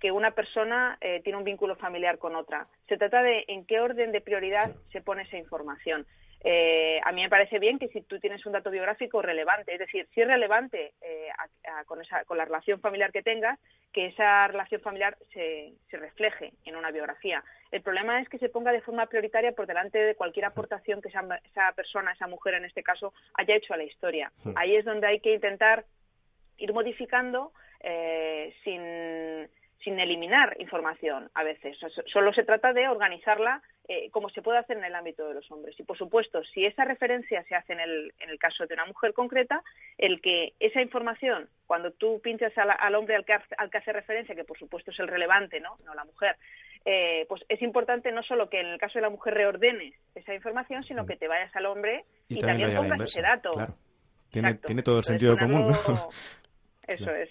que 0.00 0.12
una 0.12 0.32
persona 0.32 0.98
eh, 1.00 1.20
tiene 1.22 1.38
un 1.38 1.44
vínculo 1.44 1.76
familiar 1.76 2.18
con 2.18 2.36
otra. 2.36 2.66
Se 2.88 2.98
trata 2.98 3.22
de 3.22 3.44
en 3.48 3.64
qué 3.64 3.80
orden 3.80 4.12
de 4.12 4.20
prioridad 4.20 4.72
se 4.90 5.00
pone 5.00 5.22
esa 5.22 5.38
información. 5.38 6.06
Eh, 6.44 7.00
a 7.04 7.12
mí 7.12 7.22
me 7.22 7.28
parece 7.28 7.58
bien 7.58 7.78
que 7.78 7.88
si 7.88 8.02
tú 8.02 8.18
tienes 8.18 8.44
un 8.46 8.52
dato 8.52 8.70
biográfico 8.70 9.22
relevante, 9.22 9.72
es 9.72 9.78
decir, 9.78 10.08
si 10.12 10.22
es 10.22 10.26
relevante 10.26 10.92
eh, 11.00 11.28
con, 11.86 12.00
esa, 12.00 12.24
con 12.24 12.36
la 12.36 12.44
relación 12.44 12.80
familiar 12.80 13.12
que 13.12 13.22
tengas, 13.22 13.58
que 13.92 14.06
esa 14.06 14.48
relación 14.48 14.80
familiar 14.80 15.16
se, 15.32 15.74
se, 15.88 15.96
refleje 15.98 16.52
en 16.64 16.76
una 16.76 16.90
biografía. 16.90 17.44
El 17.70 17.82
problema 17.82 18.20
es 18.20 18.28
que 18.28 18.38
se 18.38 18.48
ponga 18.48 18.72
de 18.72 18.80
forma 18.80 19.06
prioritaria 19.06 19.52
por 19.52 19.66
delante 19.66 19.98
de 19.98 20.14
cualquier 20.16 20.46
aportación 20.46 21.00
que 21.00 21.10
esa, 21.10 21.22
esa 21.44 21.72
persona, 21.72 22.12
esa 22.12 22.26
mujer 22.26 22.54
en 22.54 22.64
este 22.64 22.82
caso, 22.82 23.12
haya 23.34 23.54
hecho 23.54 23.74
a 23.74 23.76
la 23.76 23.84
historia. 23.84 24.32
Ahí 24.56 24.74
es 24.74 24.84
donde 24.84 25.06
hay 25.06 25.20
que 25.20 25.34
intentar 25.34 25.84
ir 26.56 26.72
modificando 26.72 27.52
eh, 27.80 28.54
sin 28.64 29.48
sin 29.82 29.98
eliminar 29.98 30.56
información 30.60 31.30
a 31.34 31.42
veces. 31.42 31.76
Solo 32.06 32.32
se 32.32 32.44
trata 32.44 32.72
de 32.72 32.88
organizarla 32.88 33.62
eh, 33.88 34.10
como 34.10 34.28
se 34.28 34.42
puede 34.42 34.58
hacer 34.58 34.78
en 34.78 34.84
el 34.84 34.94
ámbito 34.94 35.26
de 35.26 35.34
los 35.34 35.50
hombres. 35.50 35.78
Y, 35.78 35.82
por 35.82 35.98
supuesto, 35.98 36.44
si 36.44 36.64
esa 36.64 36.84
referencia 36.84 37.42
se 37.44 37.56
hace 37.56 37.72
en 37.72 37.80
el, 37.80 38.14
en 38.20 38.30
el 38.30 38.38
caso 38.38 38.64
de 38.64 38.74
una 38.74 38.86
mujer 38.86 39.12
concreta, 39.12 39.62
el 39.98 40.20
que 40.20 40.54
esa 40.60 40.80
información, 40.80 41.48
cuando 41.66 41.90
tú 41.90 42.20
pinchas 42.22 42.52
al, 42.56 42.94
hombre 42.94 43.16
al 43.16 43.24
que, 43.24 43.32
al 43.32 43.70
que 43.70 43.78
hace 43.78 43.92
referencia, 43.92 44.36
que 44.36 44.44
por 44.44 44.56
supuesto 44.56 44.92
es 44.92 45.00
el 45.00 45.08
relevante, 45.08 45.58
no, 45.58 45.76
no 45.84 45.94
la 45.94 46.04
mujer, 46.04 46.36
eh, 46.84 47.26
pues 47.28 47.44
es 47.48 47.60
importante 47.60 48.12
no 48.12 48.22
solo 48.22 48.48
que 48.48 48.60
en 48.60 48.68
el 48.68 48.78
caso 48.78 48.98
de 48.98 49.02
la 49.02 49.10
mujer 49.10 49.34
reordenes 49.34 49.94
esa 50.14 50.32
información, 50.32 50.84
sino 50.84 51.04
que 51.04 51.16
te 51.16 51.26
vayas 51.26 51.54
al 51.56 51.66
hombre 51.66 52.04
y, 52.28 52.38
también, 52.38 52.76
pongas 52.76 53.00
ese 53.00 53.20
dato. 53.20 53.50
Tiene, 54.30 54.54
tiene, 54.54 54.82
todo 54.82 54.98
el 54.98 55.04
sentido 55.04 55.36
común. 55.36 55.74
Eso 56.86 57.10
es. 57.10 57.30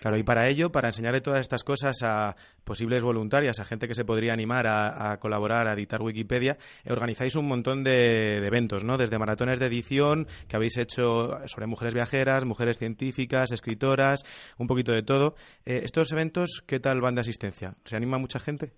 Claro, 0.00 0.16
y 0.18 0.22
para 0.22 0.48
ello, 0.48 0.70
para 0.70 0.88
enseñarle 0.88 1.20
todas 1.20 1.40
estas 1.40 1.64
cosas 1.64 2.02
a 2.02 2.36
posibles 2.64 3.02
voluntarias, 3.02 3.60
a 3.60 3.64
gente 3.64 3.88
que 3.88 3.94
se 3.94 4.04
podría 4.04 4.32
animar 4.32 4.66
a, 4.66 5.18
colaborar, 5.18 5.66
a 5.68 5.72
editar 5.72 6.02
Wikipedia, 6.02 6.58
organizáis 6.88 7.36
un 7.36 7.46
montón 7.46 7.84
de, 7.84 8.36
eventos, 8.46 8.84
¿no? 8.84 8.98
Desde 8.98 9.18
maratones 9.18 9.58
de 9.58 9.66
edición 9.66 10.26
que 10.48 10.56
habéis 10.56 10.76
hecho 10.76 11.46
sobre 11.46 11.66
mujeres 11.66 11.94
viajeras, 11.94 12.44
mujeres 12.44 12.78
científicas, 12.78 13.52
escritoras, 13.52 14.24
un 14.58 14.66
poquito 14.66 14.92
de 14.92 15.02
todo. 15.02 15.34
Eh, 15.64 15.80
¿Estos 15.84 16.12
eventos 16.12 16.62
qué 16.66 16.80
tal 16.80 17.00
van 17.00 17.14
de 17.14 17.22
asistencia? 17.22 17.74
¿Se 17.84 17.96
anima 17.96 18.18
mucha 18.18 18.38
gente? 18.38 18.72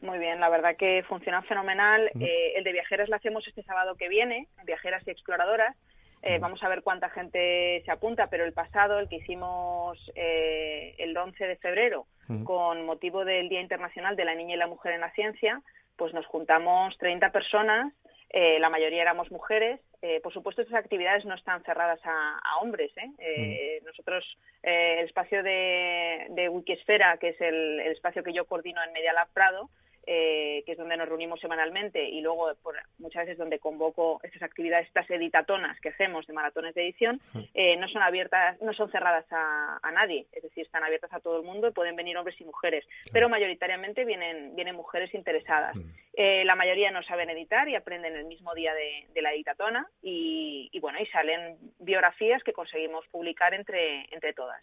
Muy 0.00 0.18
bien, 0.18 0.40
la 0.40 0.48
verdad 0.48 0.76
que 0.78 1.02
funciona 1.06 1.42
fenomenal. 1.42 2.10
Eh, 2.18 2.54
el 2.56 2.64
de 2.64 2.72
viajeras 2.72 3.10
lo 3.10 3.16
hacemos 3.16 3.46
este 3.46 3.62
sábado 3.62 3.96
que 3.96 4.08
viene, 4.08 4.48
viajeras 4.64 5.06
y 5.06 5.10
exploradoras. 5.10 5.76
Eh, 6.22 6.38
vamos 6.38 6.62
a 6.62 6.68
ver 6.68 6.82
cuánta 6.82 7.08
gente 7.08 7.82
se 7.84 7.90
apunta, 7.90 8.28
pero 8.28 8.44
el 8.44 8.52
pasado, 8.52 8.98
el 8.98 9.08
que 9.08 9.16
hicimos 9.16 10.12
eh, 10.14 10.94
el 10.98 11.16
11 11.16 11.46
de 11.46 11.56
febrero, 11.56 12.06
con 12.44 12.86
motivo 12.86 13.24
del 13.24 13.48
Día 13.48 13.60
Internacional 13.60 14.14
de 14.14 14.24
la 14.24 14.36
Niña 14.36 14.54
y 14.54 14.58
la 14.58 14.68
Mujer 14.68 14.92
en 14.92 15.00
la 15.00 15.10
Ciencia, 15.10 15.60
pues 15.96 16.14
nos 16.14 16.26
juntamos 16.26 16.96
30 16.98 17.32
personas 17.32 17.92
la 18.32 18.70
mayoría 18.70 19.02
éramos 19.02 19.32
mujeres. 19.32 19.80
por 20.22 20.32
supuesto, 20.32 20.62
estas 20.62 20.78
actividades 20.78 21.24
no 21.24 21.34
están 21.34 21.64
cerradas 21.64 21.98
a, 22.04 22.38
hombres. 22.62 22.92
Mm. 22.96 23.84
Nosotros, 23.84 24.38
el 24.62 25.04
espacio 25.06 25.42
de, 25.42 26.28
de 26.30 26.48
Wikisfera, 26.48 27.16
que 27.16 27.30
es 27.30 27.40
el, 27.40 27.80
el, 27.80 27.90
espacio 27.90 28.22
que 28.22 28.32
yo 28.32 28.44
coordino 28.44 28.80
en 28.84 28.92
Media 28.92 29.12
Lab 29.12 29.32
Prado, 29.32 29.68
eh, 30.06 30.62
que 30.64 30.72
es 30.72 30.78
donde 30.78 30.96
nos 30.96 31.08
reunimos 31.08 31.40
semanalmente 31.40 32.08
y 32.08 32.20
luego 32.20 32.52
por, 32.62 32.76
muchas 32.98 33.24
veces 33.24 33.38
donde 33.38 33.58
convoco 33.58 34.20
estas 34.22 34.42
actividades, 34.42 34.86
estas 34.86 35.10
editatonas 35.10 35.78
que 35.80 35.90
hacemos 35.90 36.26
de 36.26 36.32
maratones 36.32 36.74
de 36.74 36.84
edición, 36.84 37.20
eh, 37.54 37.76
no 37.76 37.88
son 37.88 38.02
abiertas, 38.02 38.60
no 38.62 38.72
son 38.72 38.90
cerradas 38.90 39.26
a, 39.30 39.78
nadie, 39.92 40.26
es 40.32 40.42
decir, 40.42 40.64
están 40.64 40.84
abiertas 40.84 41.12
a 41.12 41.20
todo 41.20 41.36
el 41.36 41.42
mundo 41.44 41.68
y 41.68 41.72
pueden 41.72 41.96
venir 41.96 42.16
hombres 42.16 42.40
y 42.40 42.44
mujeres, 42.44 42.86
pero 43.12 43.28
mayoritariamente 43.28 44.04
vienen, 44.04 44.54
vienen 44.54 44.76
mujeres 44.76 45.12
interesadas. 45.14 45.76
Eh, 46.14 46.44
la 46.44 46.54
mayoría 46.54 46.90
no 46.90 47.02
saben 47.02 47.30
editar 47.30 47.68
y 47.68 47.74
aprenden 47.74 48.16
el 48.16 48.24
mismo 48.24 48.54
día 48.54 48.72
de, 48.74 49.20
la 49.20 49.32
editatona 49.32 49.86
y, 50.02 50.68
y, 50.72 50.80
bueno, 50.80 50.98
y 51.00 51.06
salen 51.06 51.58
biografías 51.78 52.42
que 52.42 52.52
conseguimos 52.52 53.06
publicar 53.08 53.52
entre, 53.54 54.06
entre 54.14 54.32
todas. 54.32 54.62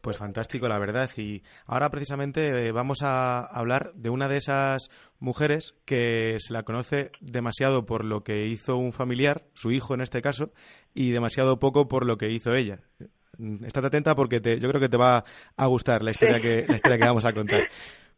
Pues 0.00 0.16
fantástico, 0.16 0.68
la 0.68 0.78
verdad. 0.78 1.10
Y 1.16 1.42
ahora 1.66 1.90
precisamente 1.90 2.66
eh, 2.66 2.72
vamos 2.72 3.02
a 3.02 3.40
hablar 3.40 3.92
de 3.94 4.10
una 4.10 4.28
de 4.28 4.36
esas 4.36 4.90
mujeres 5.18 5.74
que 5.84 6.36
se 6.40 6.52
la 6.52 6.62
conoce 6.62 7.10
demasiado 7.20 7.86
por 7.86 8.04
lo 8.04 8.22
que 8.22 8.46
hizo 8.46 8.76
un 8.76 8.92
familiar, 8.92 9.44
su 9.54 9.70
hijo 9.70 9.94
en 9.94 10.00
este 10.00 10.22
caso, 10.22 10.52
y 10.94 11.10
demasiado 11.10 11.58
poco 11.58 11.88
por 11.88 12.06
lo 12.06 12.16
que 12.18 12.30
hizo 12.30 12.54
ella. 12.54 12.80
Estate 13.62 13.86
atenta 13.86 14.14
porque 14.14 14.40
te, 14.40 14.58
yo 14.58 14.68
creo 14.68 14.80
que 14.80 14.88
te 14.88 14.96
va 14.96 15.24
a 15.56 15.66
gustar 15.66 16.02
la 16.02 16.10
historia, 16.10 16.40
que, 16.40 16.66
la 16.68 16.76
historia 16.76 16.98
que 16.98 17.04
vamos 17.04 17.24
a 17.24 17.32
contar. 17.32 17.62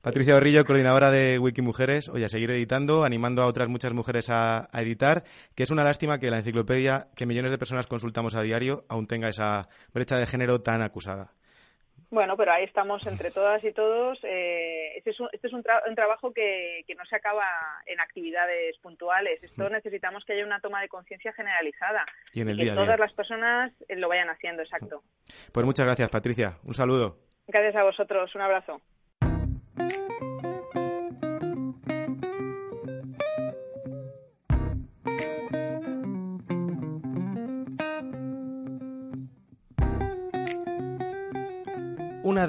Patricia 0.03 0.35
Borrillo, 0.35 0.65
coordinadora 0.65 1.13
de 1.13 1.39
Wikimujeres, 1.39 2.09
oye, 2.09 2.25
a 2.25 2.29
seguir 2.29 2.51
editando, 2.51 3.05
animando 3.05 3.41
a 3.41 3.47
otras 3.47 3.69
muchas 3.69 3.93
mujeres 3.93 4.31
a, 4.31 4.69
editar, 4.73 5.23
que 5.55 5.63
es 5.63 5.71
una 5.71 5.85
lástima 5.85 6.19
que 6.19 6.29
la 6.29 6.39
enciclopedia 6.39 7.07
que 7.15 7.25
millones 7.25 7.53
de 7.53 7.59
personas 7.59 7.87
consultamos 7.87 8.35
a 8.35 8.43
diario 8.43 8.85
aún 8.89 9.07
tenga 9.07 9.29
esa 9.29 9.69
brecha 9.95 10.17
de 10.17 10.27
género 10.27 10.61
tan 10.61 10.83
acusada. 10.83 11.35
Bueno, 12.13 12.37
pero 12.37 12.53
ahí 12.53 12.65
estamos 12.65 13.07
entre 13.07 13.31
todas 13.31 13.65
y 13.65 13.73
todos. 13.73 14.19
Eh, 14.23 14.99
este 14.99 15.11
es 15.11 15.19
un, 15.21 15.31
este 15.33 15.47
es 15.47 15.53
un, 15.55 15.63
trabajo 15.63 16.31
que, 16.35 16.85
no 16.95 17.07
se 17.07 17.17
acaba 17.17 17.47
en 17.87 18.01
actividades 18.01 18.77
puntuales. 18.83 19.43
Esto 19.43 19.71
mm. 19.71 19.73
necesitamos 19.73 20.23
que 20.27 20.35
haya 20.35 20.45
una 20.45 20.61
toma 20.61 20.83
de 20.83 20.89
conciencia 20.89 21.33
generalizada 21.33 22.05
y, 22.35 22.43
en 22.43 22.51
el 22.51 22.59
que 22.59 22.71
todas 22.73 23.01
las 23.01 23.15
personas 23.15 23.73
eh, 23.89 23.97
lo 23.97 24.11
vayan 24.11 24.29
haciendo, 24.29 24.61
exacto. 24.61 25.03
Pues 25.53 25.65
muchas 25.65 25.87
gracias, 25.87 26.11
Patricia. 26.11 26.59
Un 26.65 26.75
saludo. 26.75 27.17
Gracias 27.47 27.77
a 27.77 27.83
vosotros. 27.83 28.35
Un 28.35 28.43
abrazo. 28.43 28.83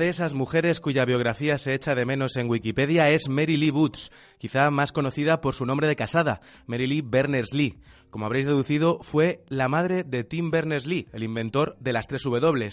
De 0.03 0.09
esas 0.09 0.33
mujeres 0.33 0.81
cuya 0.81 1.05
biografía 1.05 1.57
se 1.57 1.73
echa 1.73 1.95
de 1.95 2.05
menos 2.05 2.35
en 2.35 2.49
Wikipedia 2.49 3.09
es 3.09 3.29
Mary 3.29 3.55
Lee 3.55 3.71
Boots, 3.71 4.11
quizá 4.37 4.69
más 4.69 4.91
conocida 4.91 5.39
por 5.39 5.53
su 5.53 5.65
nombre 5.65 5.87
de 5.87 5.95
casada, 5.95 6.41
Mary 6.67 6.87
Lee 6.87 7.01
Berners-Lee. 7.01 7.79
Como 8.09 8.25
habréis 8.25 8.45
deducido, 8.45 8.99
fue 9.01 9.45
la 9.47 9.69
madre 9.69 10.03
de 10.03 10.25
Tim 10.25 10.51
Berners-Lee, 10.51 11.07
el 11.13 11.23
inventor 11.23 11.77
de 11.79 11.93
las 11.93 12.07
tres 12.07 12.21
W. 12.23 12.69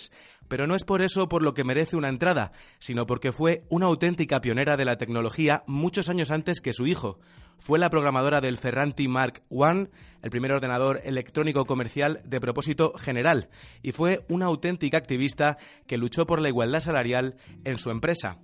Pero 0.48 0.66
no 0.66 0.74
es 0.74 0.82
por 0.82 1.02
eso 1.02 1.28
por 1.28 1.42
lo 1.42 1.54
que 1.54 1.62
merece 1.62 1.94
una 1.94 2.08
entrada, 2.08 2.50
sino 2.80 3.06
porque 3.06 3.30
fue 3.30 3.62
una 3.68 3.86
auténtica 3.86 4.40
pionera 4.40 4.76
de 4.76 4.86
la 4.86 4.98
tecnología 4.98 5.62
muchos 5.68 6.08
años 6.08 6.32
antes 6.32 6.60
que 6.60 6.72
su 6.72 6.88
hijo. 6.88 7.20
Fue 7.60 7.78
la 7.78 7.90
programadora 7.90 8.40
del 8.40 8.56
Ferranti 8.56 9.06
Mark 9.06 9.42
I, 9.50 9.88
el 10.22 10.30
primer 10.30 10.52
ordenador 10.52 11.02
electrónico 11.04 11.66
comercial 11.66 12.22
de 12.24 12.40
propósito 12.40 12.94
general, 12.98 13.50
y 13.82 13.92
fue 13.92 14.24
una 14.28 14.46
auténtica 14.46 14.96
activista 14.96 15.58
que 15.86 15.98
luchó 15.98 16.26
por 16.26 16.40
la 16.40 16.48
igualdad 16.48 16.80
salarial 16.80 17.36
en 17.64 17.76
su 17.76 17.90
empresa. 17.90 18.38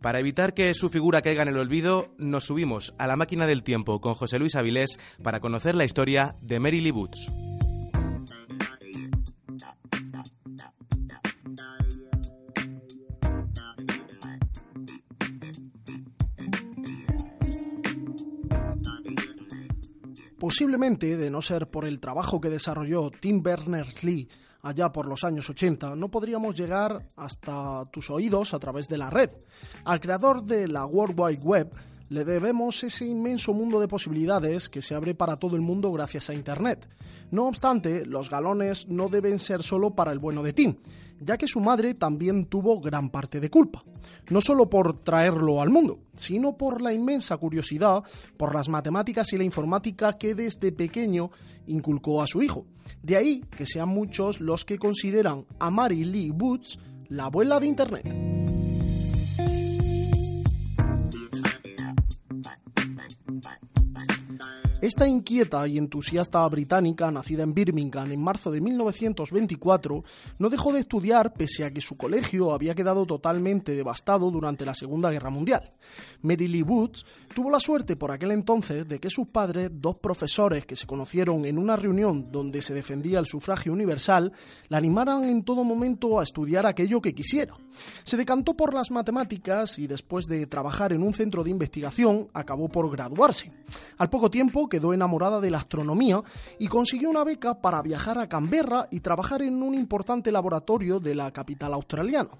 Para 0.00 0.20
evitar 0.20 0.54
que 0.54 0.72
su 0.72 0.88
figura 0.88 1.20
caiga 1.20 1.42
en 1.42 1.48
el 1.48 1.58
olvido, 1.58 2.14
nos 2.16 2.44
subimos 2.44 2.94
a 2.96 3.06
la 3.06 3.16
máquina 3.16 3.46
del 3.46 3.64
tiempo 3.64 4.00
con 4.00 4.14
José 4.14 4.38
Luis 4.38 4.54
Avilés 4.54 4.98
para 5.22 5.40
conocer 5.40 5.74
la 5.74 5.84
historia 5.84 6.36
de 6.40 6.60
Mary 6.60 6.80
Lee 6.80 6.92
Boots. 6.92 7.49
Posiblemente, 20.40 21.18
de 21.18 21.30
no 21.30 21.42
ser 21.42 21.68
por 21.68 21.84
el 21.84 22.00
trabajo 22.00 22.40
que 22.40 22.48
desarrolló 22.48 23.10
Tim 23.10 23.42
Berners-Lee 23.42 24.26
allá 24.62 24.90
por 24.90 25.06
los 25.06 25.22
años 25.22 25.50
80, 25.50 25.94
no 25.96 26.08
podríamos 26.08 26.58
llegar 26.58 27.10
hasta 27.14 27.84
tus 27.92 28.08
oídos 28.08 28.54
a 28.54 28.58
través 28.58 28.88
de 28.88 28.96
la 28.96 29.10
red. 29.10 29.28
Al 29.84 30.00
creador 30.00 30.42
de 30.42 30.66
la 30.66 30.86
World 30.86 31.20
Wide 31.20 31.42
Web 31.42 31.74
le 32.08 32.24
debemos 32.24 32.82
ese 32.82 33.04
inmenso 33.04 33.52
mundo 33.52 33.78
de 33.80 33.86
posibilidades 33.86 34.70
que 34.70 34.80
se 34.80 34.94
abre 34.94 35.14
para 35.14 35.36
todo 35.36 35.56
el 35.56 35.62
mundo 35.62 35.92
gracias 35.92 36.30
a 36.30 36.34
Internet. 36.34 36.88
No 37.30 37.46
obstante, 37.46 38.06
los 38.06 38.30
galones 38.30 38.88
no 38.88 39.10
deben 39.10 39.38
ser 39.38 39.62
solo 39.62 39.94
para 39.94 40.10
el 40.10 40.18
bueno 40.20 40.42
de 40.42 40.54
Tim, 40.54 40.76
ya 41.20 41.36
que 41.36 41.46
su 41.46 41.60
madre 41.60 41.94
también 41.94 42.46
tuvo 42.46 42.80
gran 42.80 43.10
parte 43.10 43.40
de 43.40 43.50
culpa, 43.50 43.84
no 44.30 44.40
solo 44.40 44.68
por 44.68 45.00
traerlo 45.00 45.60
al 45.60 45.70
mundo, 45.70 46.00
sino 46.16 46.56
por 46.56 46.80
la 46.80 46.92
inmensa 46.92 47.36
curiosidad 47.36 48.02
por 48.36 48.54
las 48.54 48.68
matemáticas 48.68 49.32
y 49.32 49.36
la 49.36 49.44
informática 49.44 50.18
que 50.18 50.34
desde 50.34 50.72
pequeño 50.72 51.30
inculcó 51.66 52.22
a 52.22 52.26
su 52.26 52.42
hijo. 52.42 52.66
De 53.02 53.16
ahí 53.16 53.44
que 53.56 53.66
sean 53.66 53.88
muchos 53.88 54.40
los 54.40 54.64
que 54.64 54.78
consideran 54.78 55.46
a 55.58 55.70
Mary 55.70 56.04
Lee 56.04 56.30
Woods 56.30 56.78
la 57.08 57.24
abuela 57.24 57.60
de 57.60 57.66
Internet. 57.66 58.59
Esta 64.82 65.06
inquieta 65.06 65.68
y 65.68 65.76
entusiasta 65.76 66.48
británica, 66.48 67.10
nacida 67.10 67.42
en 67.42 67.52
Birmingham 67.52 68.12
en 68.12 68.22
marzo 68.22 68.50
de 68.50 68.62
1924, 68.62 70.04
no 70.38 70.48
dejó 70.48 70.72
de 70.72 70.80
estudiar 70.80 71.34
pese 71.34 71.66
a 71.66 71.70
que 71.70 71.82
su 71.82 71.98
colegio 71.98 72.50
había 72.50 72.74
quedado 72.74 73.04
totalmente 73.04 73.72
devastado 73.72 74.30
durante 74.30 74.64
la 74.64 74.72
Segunda 74.72 75.10
Guerra 75.10 75.28
Mundial. 75.28 75.74
Mary 76.22 76.48
Lee 76.48 76.62
Woods 76.62 77.04
tuvo 77.34 77.50
la 77.50 77.60
suerte 77.60 77.96
por 77.96 78.10
aquel 78.10 78.30
entonces 78.30 78.88
de 78.88 78.98
que 78.98 79.10
sus 79.10 79.26
padres, 79.28 79.70
dos 79.70 79.96
profesores 79.96 80.64
que 80.64 80.76
se 80.76 80.86
conocieron 80.86 81.44
en 81.44 81.58
una 81.58 81.76
reunión 81.76 82.32
donde 82.32 82.62
se 82.62 82.72
defendía 82.72 83.18
el 83.18 83.26
sufragio 83.26 83.74
universal, 83.74 84.32
la 84.70 84.78
animaran 84.78 85.24
en 85.24 85.44
todo 85.44 85.62
momento 85.62 86.18
a 86.18 86.22
estudiar 86.22 86.64
aquello 86.64 87.02
que 87.02 87.14
quisiera. 87.14 87.54
Se 88.02 88.16
decantó 88.16 88.54
por 88.54 88.72
las 88.72 88.90
matemáticas 88.90 89.78
y 89.78 89.86
después 89.86 90.24
de 90.24 90.46
trabajar 90.46 90.94
en 90.94 91.02
un 91.02 91.12
centro 91.12 91.44
de 91.44 91.50
investigación 91.50 92.28
acabó 92.32 92.70
por 92.70 92.90
graduarse. 92.90 93.52
Al 93.98 94.08
poco 94.08 94.30
tiempo 94.30 94.69
quedó 94.70 94.94
enamorada 94.94 95.38
de 95.38 95.50
la 95.50 95.58
astronomía 95.58 96.22
y 96.58 96.68
consiguió 96.68 97.10
una 97.10 97.24
beca 97.24 97.60
para 97.60 97.82
viajar 97.82 98.18
a 98.18 98.28
Canberra 98.28 98.88
y 98.90 99.00
trabajar 99.00 99.42
en 99.42 99.62
un 99.62 99.74
importante 99.74 100.32
laboratorio 100.32 100.98
de 100.98 101.14
la 101.14 101.30
capital 101.30 101.74
australiana. 101.74 102.30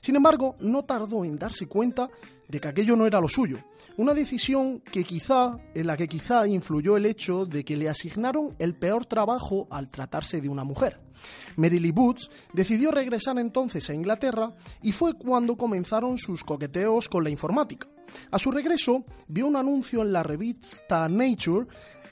Sin 0.00 0.14
embargo, 0.14 0.54
no 0.60 0.84
tardó 0.84 1.24
en 1.24 1.36
darse 1.36 1.66
cuenta 1.66 2.08
de 2.46 2.60
que 2.60 2.68
aquello 2.68 2.96
no 2.96 3.06
era 3.06 3.20
lo 3.20 3.28
suyo. 3.28 3.58
Una 3.96 4.14
decisión 4.14 4.80
que 4.80 5.04
quizá, 5.04 5.58
en 5.74 5.86
la 5.86 5.96
que 5.96 6.08
quizá 6.08 6.46
influyó 6.46 6.96
el 6.96 7.06
hecho 7.06 7.44
de 7.44 7.64
que 7.64 7.76
le 7.76 7.88
asignaron 7.88 8.54
el 8.58 8.74
peor 8.74 9.04
trabajo 9.06 9.66
al 9.70 9.90
tratarse 9.90 10.40
de 10.40 10.48
una 10.48 10.64
mujer. 10.64 11.00
Mary 11.56 11.90
Boots 11.90 12.30
decidió 12.52 12.90
regresar 12.90 13.38
entonces 13.38 13.90
a 13.90 13.94
Inglaterra 13.94 14.54
y 14.82 14.92
fue 14.92 15.14
cuando 15.14 15.56
comenzaron 15.56 16.16
sus 16.16 16.44
coqueteos 16.44 17.08
con 17.08 17.24
la 17.24 17.30
informática. 17.30 17.88
A 18.30 18.38
su 18.38 18.50
regreso, 18.50 19.04
vio 19.28 19.46
un 19.46 19.56
anuncio 19.56 20.02
en 20.02 20.12
la 20.12 20.22
revista 20.22 21.08
Nature. 21.08 21.66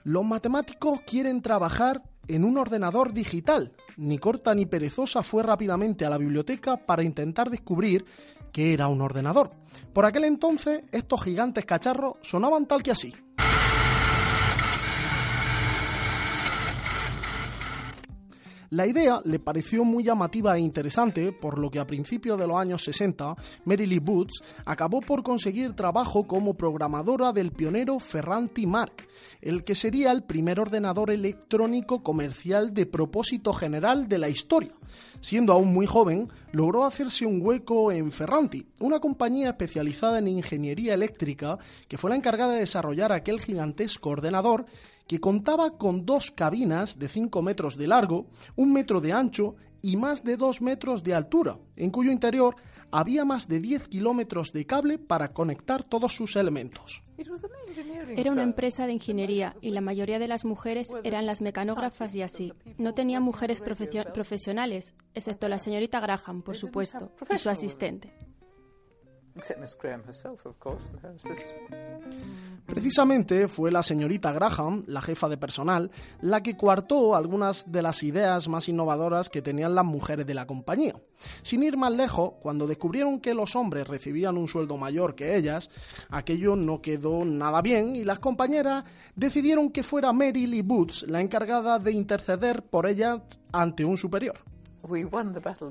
Los 0.04 0.24
matemáticos 0.24 1.00
quieren 1.00 1.42
trabajar 1.42 2.02
en 2.28 2.44
un 2.44 2.58
ordenador 2.58 3.12
digital. 3.12 3.72
Ni 3.96 4.18
corta 4.18 4.54
ni 4.54 4.66
perezosa 4.66 5.22
fue 5.22 5.42
rápidamente 5.42 6.04
a 6.04 6.10
la 6.10 6.18
biblioteca 6.18 6.76
para 6.76 7.02
intentar 7.02 7.50
descubrir 7.50 8.04
qué 8.52 8.72
era 8.72 8.88
un 8.88 9.00
ordenador. 9.00 9.50
Por 9.92 10.04
aquel 10.04 10.24
entonces, 10.24 10.82
estos 10.92 11.22
gigantes 11.22 11.64
cacharros 11.64 12.14
sonaban 12.22 12.66
tal 12.66 12.82
que 12.82 12.90
así. 12.90 13.12
La 18.76 18.86
idea 18.86 19.22
le 19.24 19.38
pareció 19.38 19.84
muy 19.84 20.04
llamativa 20.04 20.54
e 20.54 20.60
interesante, 20.60 21.32
por 21.32 21.58
lo 21.58 21.70
que 21.70 21.78
a 21.78 21.86
principios 21.86 22.38
de 22.38 22.46
los 22.46 22.58
años 22.58 22.84
60, 22.84 23.34
Mary 23.64 23.86
Lee 23.86 24.00
Boots 24.00 24.42
acabó 24.66 25.00
por 25.00 25.22
conseguir 25.22 25.72
trabajo 25.72 26.26
como 26.26 26.52
programadora 26.52 27.32
del 27.32 27.52
pionero 27.52 27.98
Ferranti 27.98 28.66
Mark, 28.66 29.08
el 29.40 29.64
que 29.64 29.74
sería 29.74 30.12
el 30.12 30.24
primer 30.24 30.60
ordenador 30.60 31.10
electrónico 31.10 32.02
comercial 32.02 32.74
de 32.74 32.84
propósito 32.84 33.54
general 33.54 34.08
de 34.08 34.18
la 34.18 34.28
historia. 34.28 34.74
Siendo 35.20 35.54
aún 35.54 35.72
muy 35.72 35.86
joven, 35.86 36.28
logró 36.52 36.84
hacerse 36.84 37.24
un 37.24 37.40
hueco 37.40 37.90
en 37.92 38.12
Ferranti, 38.12 38.66
una 38.80 39.00
compañía 39.00 39.48
especializada 39.48 40.18
en 40.18 40.28
ingeniería 40.28 40.92
eléctrica 40.92 41.58
que 41.88 41.96
fue 41.96 42.10
la 42.10 42.16
encargada 42.16 42.52
de 42.52 42.60
desarrollar 42.60 43.10
aquel 43.10 43.40
gigantesco 43.40 44.10
ordenador 44.10 44.66
que 45.06 45.20
contaba 45.20 45.78
con 45.78 46.04
dos 46.04 46.30
cabinas 46.30 46.98
de 46.98 47.08
5 47.08 47.42
metros 47.42 47.76
de 47.76 47.86
largo, 47.86 48.26
un 48.56 48.72
metro 48.72 49.00
de 49.00 49.12
ancho 49.12 49.56
y 49.82 49.96
más 49.96 50.24
de 50.24 50.36
2 50.36 50.62
metros 50.62 51.02
de 51.02 51.14
altura, 51.14 51.58
en 51.76 51.90
cuyo 51.90 52.10
interior 52.10 52.56
había 52.90 53.24
más 53.24 53.48
de 53.48 53.60
10 53.60 53.88
kilómetros 53.88 54.52
de 54.52 54.66
cable 54.66 54.98
para 54.98 55.32
conectar 55.32 55.84
todos 55.84 56.14
sus 56.14 56.36
elementos. 56.36 57.02
Era 58.16 58.32
una 58.32 58.42
empresa 58.42 58.86
de 58.86 58.92
ingeniería 58.92 59.56
y 59.60 59.70
la 59.70 59.80
mayoría 59.80 60.18
de 60.18 60.28
las 60.28 60.44
mujeres 60.44 60.88
eran 61.02 61.26
las 61.26 61.40
mecanógrafas 61.40 62.14
y 62.14 62.22
así. 62.22 62.52
No 62.78 62.94
tenía 62.94 63.20
mujeres 63.20 63.60
profesionales, 63.60 64.94
excepto 65.14 65.48
la 65.48 65.58
señorita 65.58 66.00
Graham, 66.00 66.42
por 66.42 66.56
supuesto, 66.56 67.12
y 67.32 67.38
su 67.38 67.48
asistente. 67.48 68.12
Precisamente 72.66 73.46
fue 73.46 73.70
la 73.70 73.82
señorita 73.82 74.32
Graham, 74.32 74.82
la 74.88 75.00
jefa 75.00 75.28
de 75.28 75.36
personal, 75.36 75.90
la 76.20 76.42
que 76.42 76.56
coartó 76.56 77.14
algunas 77.14 77.70
de 77.70 77.80
las 77.80 78.02
ideas 78.02 78.48
más 78.48 78.68
innovadoras 78.68 79.30
que 79.30 79.42
tenían 79.42 79.74
las 79.74 79.84
mujeres 79.84 80.26
de 80.26 80.34
la 80.34 80.46
compañía. 80.46 80.96
Sin 81.42 81.62
ir 81.62 81.76
más 81.76 81.92
lejos, 81.92 82.32
cuando 82.40 82.66
descubrieron 82.66 83.20
que 83.20 83.34
los 83.34 83.54
hombres 83.54 83.86
recibían 83.86 84.36
un 84.36 84.48
sueldo 84.48 84.76
mayor 84.76 85.14
que 85.14 85.36
ellas, 85.36 85.70
aquello 86.10 86.56
no 86.56 86.82
quedó 86.82 87.24
nada 87.24 87.62
bien 87.62 87.94
y 87.94 88.04
las 88.04 88.18
compañeras 88.18 88.84
decidieron 89.14 89.70
que 89.70 89.82
fuera 89.82 90.12
Mary 90.12 90.46
Lee 90.46 90.62
Boots 90.62 91.04
la 91.08 91.20
encargada 91.20 91.78
de 91.78 91.92
interceder 91.92 92.62
por 92.62 92.86
ellas 92.86 93.20
ante 93.52 93.84
un 93.84 93.96
superior. 93.96 94.55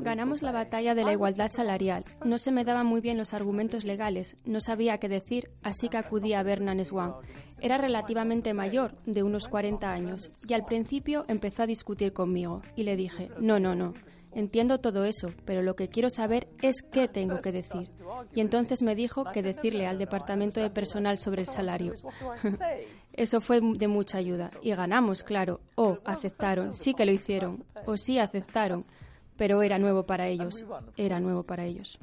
Ganamos 0.03 0.41
la 0.41 0.51
batalla 0.51 0.95
de 0.95 1.03
la 1.03 1.13
igualdad 1.13 1.47
salarial. 1.47 2.03
No 2.23 2.37
se 2.37 2.51
me 2.51 2.63
daban 2.63 2.87
muy 2.87 3.01
bien 3.01 3.17
los 3.17 3.33
argumentos 3.33 3.83
legales, 3.83 4.35
no 4.45 4.61
sabía 4.61 4.97
qué 4.97 5.09
decir, 5.09 5.49
así 5.63 5.89
que 5.89 5.97
acudí 5.97 6.33
a 6.33 6.43
Bernan 6.43 6.83
Swan. 6.85 7.13
Era 7.59 7.77
relativamente 7.77 8.53
mayor, 8.53 8.95
de 9.05 9.23
unos 9.23 9.47
40 9.47 9.91
años, 9.91 10.31
y 10.47 10.53
al 10.53 10.65
principio 10.65 11.25
empezó 11.27 11.63
a 11.63 11.67
discutir 11.67 12.13
conmigo, 12.13 12.61
y 12.75 12.83
le 12.83 12.95
dije, 12.95 13.29
no, 13.39 13.59
no, 13.59 13.75
no. 13.75 13.93
Entiendo 14.35 14.79
todo 14.79 15.05
eso, 15.05 15.29
pero 15.45 15.61
lo 15.61 15.77
que 15.77 15.87
quiero 15.87 16.09
saber 16.09 16.49
es 16.61 16.81
qué 16.91 17.07
tengo 17.07 17.39
que 17.39 17.53
decir. 17.53 17.89
Y 18.33 18.41
entonces 18.41 18.81
me 18.81 18.93
dijo 18.93 19.23
que 19.31 19.41
decirle 19.41 19.87
al 19.87 19.97
departamento 19.97 20.59
de 20.59 20.69
personal 20.69 21.17
sobre 21.17 21.43
el 21.43 21.47
salario. 21.47 21.93
eso 23.13 23.39
fue 23.39 23.61
de 23.61 23.87
mucha 23.87 24.17
ayuda. 24.17 24.49
Y 24.61 24.71
ganamos, 24.75 25.23
claro. 25.23 25.61
O 25.75 25.99
aceptaron, 26.03 26.73
sí 26.73 26.93
que 26.93 27.05
lo 27.05 27.13
hicieron. 27.13 27.63
O 27.85 27.95
sí 27.95 28.19
aceptaron 28.19 28.85
pero 29.37 29.61
era 29.61 29.77
nuevo 29.79 30.05
para 30.05 30.27
ellos. 30.27 30.65
Era 30.97 31.19
nuevo 31.19 31.43
para 31.43 31.65
ellos. 31.65 31.99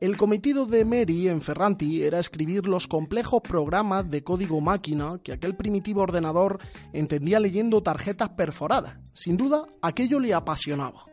El 0.00 0.16
cometido 0.16 0.66
de 0.66 0.84
Mary 0.84 1.28
en 1.28 1.42
Ferranti 1.42 2.02
era 2.02 2.18
escribir 2.18 2.66
los 2.66 2.86
complejos 2.86 3.42
programas 3.42 4.10
de 4.10 4.24
código 4.24 4.60
máquina 4.60 5.20
que 5.22 5.32
aquel 5.32 5.56
primitivo 5.56 6.02
ordenador 6.02 6.58
entendía 6.92 7.38
leyendo 7.38 7.82
tarjetas 7.82 8.30
perforadas. 8.30 8.98
Sin 9.12 9.36
duda, 9.36 9.64
aquello 9.82 10.20
le 10.20 10.32
apasionaba. 10.32 11.04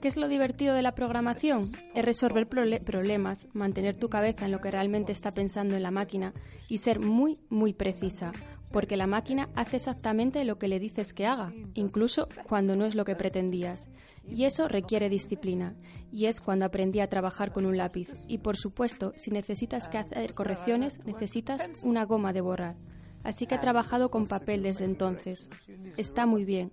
¿Qué 0.00 0.08
es 0.08 0.16
lo 0.16 0.26
divertido 0.26 0.74
de 0.74 0.82
la 0.82 0.94
programación? 0.94 1.66
Es 1.94 2.04
resolver 2.04 2.48
problemas, 2.48 3.46
mantener 3.52 3.96
tu 3.96 4.08
cabeza 4.08 4.46
en 4.46 4.52
lo 4.52 4.60
que 4.60 4.70
realmente 4.70 5.12
está 5.12 5.30
pensando 5.30 5.76
en 5.76 5.82
la 5.82 5.90
máquina 5.92 6.32
y 6.68 6.78
ser 6.78 6.98
muy, 6.98 7.38
muy 7.48 7.74
precisa, 7.74 8.32
porque 8.72 8.96
la 8.96 9.06
máquina 9.06 9.48
hace 9.54 9.76
exactamente 9.76 10.44
lo 10.44 10.58
que 10.58 10.68
le 10.68 10.80
dices 10.80 11.12
que 11.12 11.26
haga, 11.26 11.52
incluso 11.74 12.26
cuando 12.48 12.74
no 12.74 12.84
es 12.84 12.94
lo 12.94 13.04
que 13.04 13.14
pretendías. 13.14 13.88
Y 14.28 14.44
eso 14.44 14.68
requiere 14.68 15.08
disciplina, 15.08 15.74
y 16.10 16.26
es 16.26 16.40
cuando 16.40 16.66
aprendí 16.66 17.00
a 17.00 17.08
trabajar 17.08 17.52
con 17.52 17.66
un 17.66 17.76
lápiz. 17.76 18.24
Y 18.28 18.38
por 18.38 18.56
supuesto, 18.56 19.12
si 19.16 19.30
necesitas 19.30 19.88
hacer 19.88 20.34
correcciones, 20.34 21.04
necesitas 21.04 21.68
una 21.84 22.04
goma 22.04 22.32
de 22.32 22.40
borrar. 22.40 22.76
Así 23.24 23.46
que 23.46 23.56
he 23.56 23.58
trabajado 23.58 24.10
con 24.10 24.26
papel 24.26 24.62
desde 24.62 24.84
entonces. 24.84 25.48
Está 25.96 26.26
muy 26.26 26.44
bien. 26.44 26.72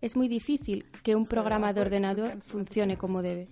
Es 0.00 0.16
muy 0.16 0.28
difícil 0.28 0.86
que 1.02 1.14
un 1.14 1.26
programa 1.26 1.72
de 1.72 1.82
ordenador 1.82 2.40
funcione 2.42 2.96
como 2.96 3.20
debe. 3.20 3.48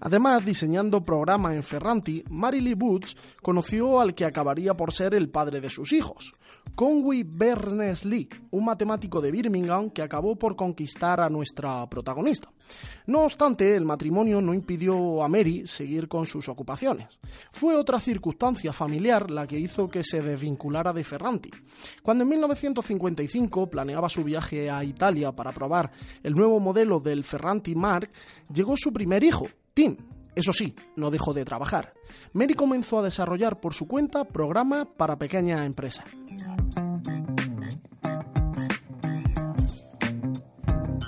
Además, 0.00 0.44
diseñando 0.44 1.02
programas 1.02 1.54
en 1.54 1.62
Ferranti, 1.62 2.24
Lee 2.52 2.74
Boots 2.74 3.16
conoció 3.42 4.00
al 4.00 4.14
que 4.14 4.24
acabaría 4.24 4.74
por 4.74 4.92
ser 4.92 5.14
el 5.14 5.28
padre 5.28 5.60
de 5.60 5.68
sus 5.68 5.92
hijos, 5.92 6.34
Conway 6.74 7.24
Berners-Lee, 7.24 8.28
un 8.50 8.64
matemático 8.64 9.20
de 9.20 9.30
Birmingham 9.30 9.90
que 9.90 10.02
acabó 10.02 10.36
por 10.36 10.56
conquistar 10.56 11.20
a 11.20 11.28
nuestra 11.28 11.86
protagonista. 11.88 12.50
No 13.06 13.24
obstante, 13.24 13.74
el 13.74 13.84
matrimonio 13.84 14.40
no 14.40 14.54
impidió 14.54 15.22
a 15.22 15.28
Mary 15.28 15.66
seguir 15.66 16.08
con 16.08 16.24
sus 16.24 16.48
ocupaciones. 16.48 17.18
Fue 17.50 17.74
otra 17.74 17.98
circunstancia 17.98 18.72
familiar 18.72 19.30
la 19.30 19.46
que 19.46 19.58
hizo 19.58 19.88
que 19.88 20.04
se 20.04 20.22
desvinculara 20.22 20.92
de 20.92 21.04
Ferranti. 21.04 21.50
Cuando 22.02 22.22
en 22.22 22.30
1955 22.30 23.68
planeaba 23.68 24.08
su 24.08 24.24
viaje 24.24 24.70
a 24.70 24.84
Italia 24.84 25.32
para 25.32 25.52
probar 25.52 25.90
el 26.22 26.34
nuevo 26.34 26.60
modelo 26.60 27.00
del 27.00 27.24
Ferranti 27.24 27.74
Mark, 27.74 28.10
llegó 28.52 28.76
su 28.76 28.92
primer 28.92 29.24
hijo, 29.24 29.46
Tim. 29.80 29.96
Eso 30.34 30.52
sí, 30.52 30.74
no 30.96 31.10
dejó 31.10 31.32
de 31.32 31.46
trabajar. 31.46 31.94
Mary 32.34 32.52
comenzó 32.52 32.98
a 32.98 33.02
desarrollar 33.02 33.60
por 33.60 33.72
su 33.72 33.88
cuenta 33.88 34.26
programas 34.26 34.86
para 34.94 35.16
pequeñas 35.16 35.64
empresas. 35.64 36.04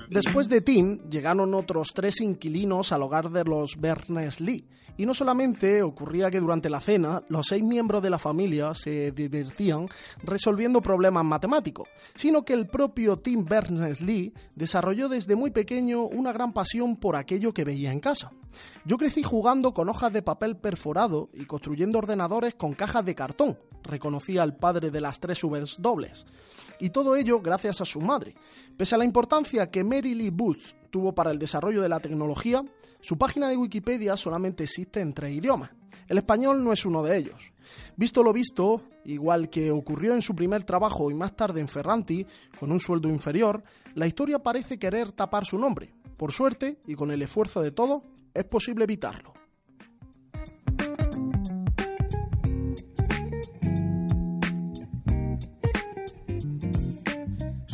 Después 0.08 0.48
de 0.48 0.62
Tim, 0.62 1.00
llegaron 1.10 1.52
otros 1.52 1.88
tres 1.94 2.22
inquilinos 2.22 2.92
al 2.92 3.02
hogar 3.02 3.28
de 3.28 3.44
los 3.44 3.76
Berners-Lee. 3.78 4.66
Y 4.96 5.06
no 5.06 5.14
solamente 5.14 5.82
ocurría 5.82 6.30
que 6.30 6.40
durante 6.40 6.68
la 6.68 6.80
cena 6.80 7.22
los 7.28 7.46
seis 7.46 7.62
miembros 7.62 8.02
de 8.02 8.10
la 8.10 8.18
familia 8.18 8.74
se 8.74 9.10
divertían 9.12 9.88
resolviendo 10.22 10.82
problemas 10.82 11.24
matemáticos, 11.24 11.88
sino 12.14 12.44
que 12.44 12.52
el 12.52 12.66
propio 12.66 13.18
Tim 13.18 13.44
Berners-Lee 13.44 14.32
desarrolló 14.54 15.08
desde 15.08 15.36
muy 15.36 15.50
pequeño 15.50 16.02
una 16.02 16.32
gran 16.32 16.52
pasión 16.52 16.96
por 16.96 17.16
aquello 17.16 17.52
que 17.52 17.64
veía 17.64 17.92
en 17.92 18.00
casa. 18.00 18.30
Yo 18.84 18.98
crecí 18.98 19.22
jugando 19.22 19.72
con 19.72 19.88
hojas 19.88 20.12
de 20.12 20.22
papel 20.22 20.56
perforado 20.56 21.30
y 21.32 21.46
construyendo 21.46 21.98
ordenadores 21.98 22.54
con 22.54 22.74
cajas 22.74 23.04
de 23.04 23.14
cartón, 23.14 23.58
reconocía 23.82 24.42
el 24.42 24.54
padre 24.54 24.90
de 24.90 25.00
las 25.00 25.20
tres 25.20 25.42
Vs 25.42 25.76
dobles. 25.78 26.26
Y 26.78 26.90
todo 26.90 27.16
ello 27.16 27.40
gracias 27.40 27.80
a 27.80 27.84
su 27.84 28.00
madre. 28.00 28.34
Pese 28.76 28.94
a 28.94 28.98
la 28.98 29.04
importancia 29.04 29.70
que 29.70 29.84
Mary 29.84 30.14
Lee 30.14 30.30
Booth 30.30 30.74
tuvo 30.92 31.14
para 31.14 31.30
el 31.30 31.38
desarrollo 31.38 31.80
de 31.80 31.88
la 31.88 32.00
tecnología, 32.00 32.62
su 33.00 33.16
página 33.16 33.48
de 33.48 33.56
Wikipedia 33.56 34.14
solamente 34.14 34.64
existe 34.64 35.00
en 35.00 35.14
tres 35.14 35.32
idiomas. 35.32 35.70
El 36.06 36.18
español 36.18 36.62
no 36.62 36.72
es 36.72 36.84
uno 36.84 37.02
de 37.02 37.16
ellos. 37.16 37.52
Visto 37.96 38.22
lo 38.22 38.32
visto, 38.32 38.82
igual 39.06 39.48
que 39.48 39.70
ocurrió 39.70 40.12
en 40.12 40.20
su 40.20 40.36
primer 40.36 40.64
trabajo 40.64 41.10
y 41.10 41.14
más 41.14 41.34
tarde 41.34 41.60
en 41.60 41.68
Ferranti, 41.68 42.26
con 42.60 42.70
un 42.70 42.78
sueldo 42.78 43.08
inferior, 43.08 43.64
la 43.94 44.06
historia 44.06 44.40
parece 44.40 44.78
querer 44.78 45.12
tapar 45.12 45.46
su 45.46 45.58
nombre. 45.58 45.94
Por 46.18 46.30
suerte, 46.30 46.78
y 46.86 46.94
con 46.94 47.10
el 47.10 47.22
esfuerzo 47.22 47.62
de 47.62 47.72
todo, 47.72 48.04
es 48.34 48.44
posible 48.44 48.84
evitarlo. 48.84 49.41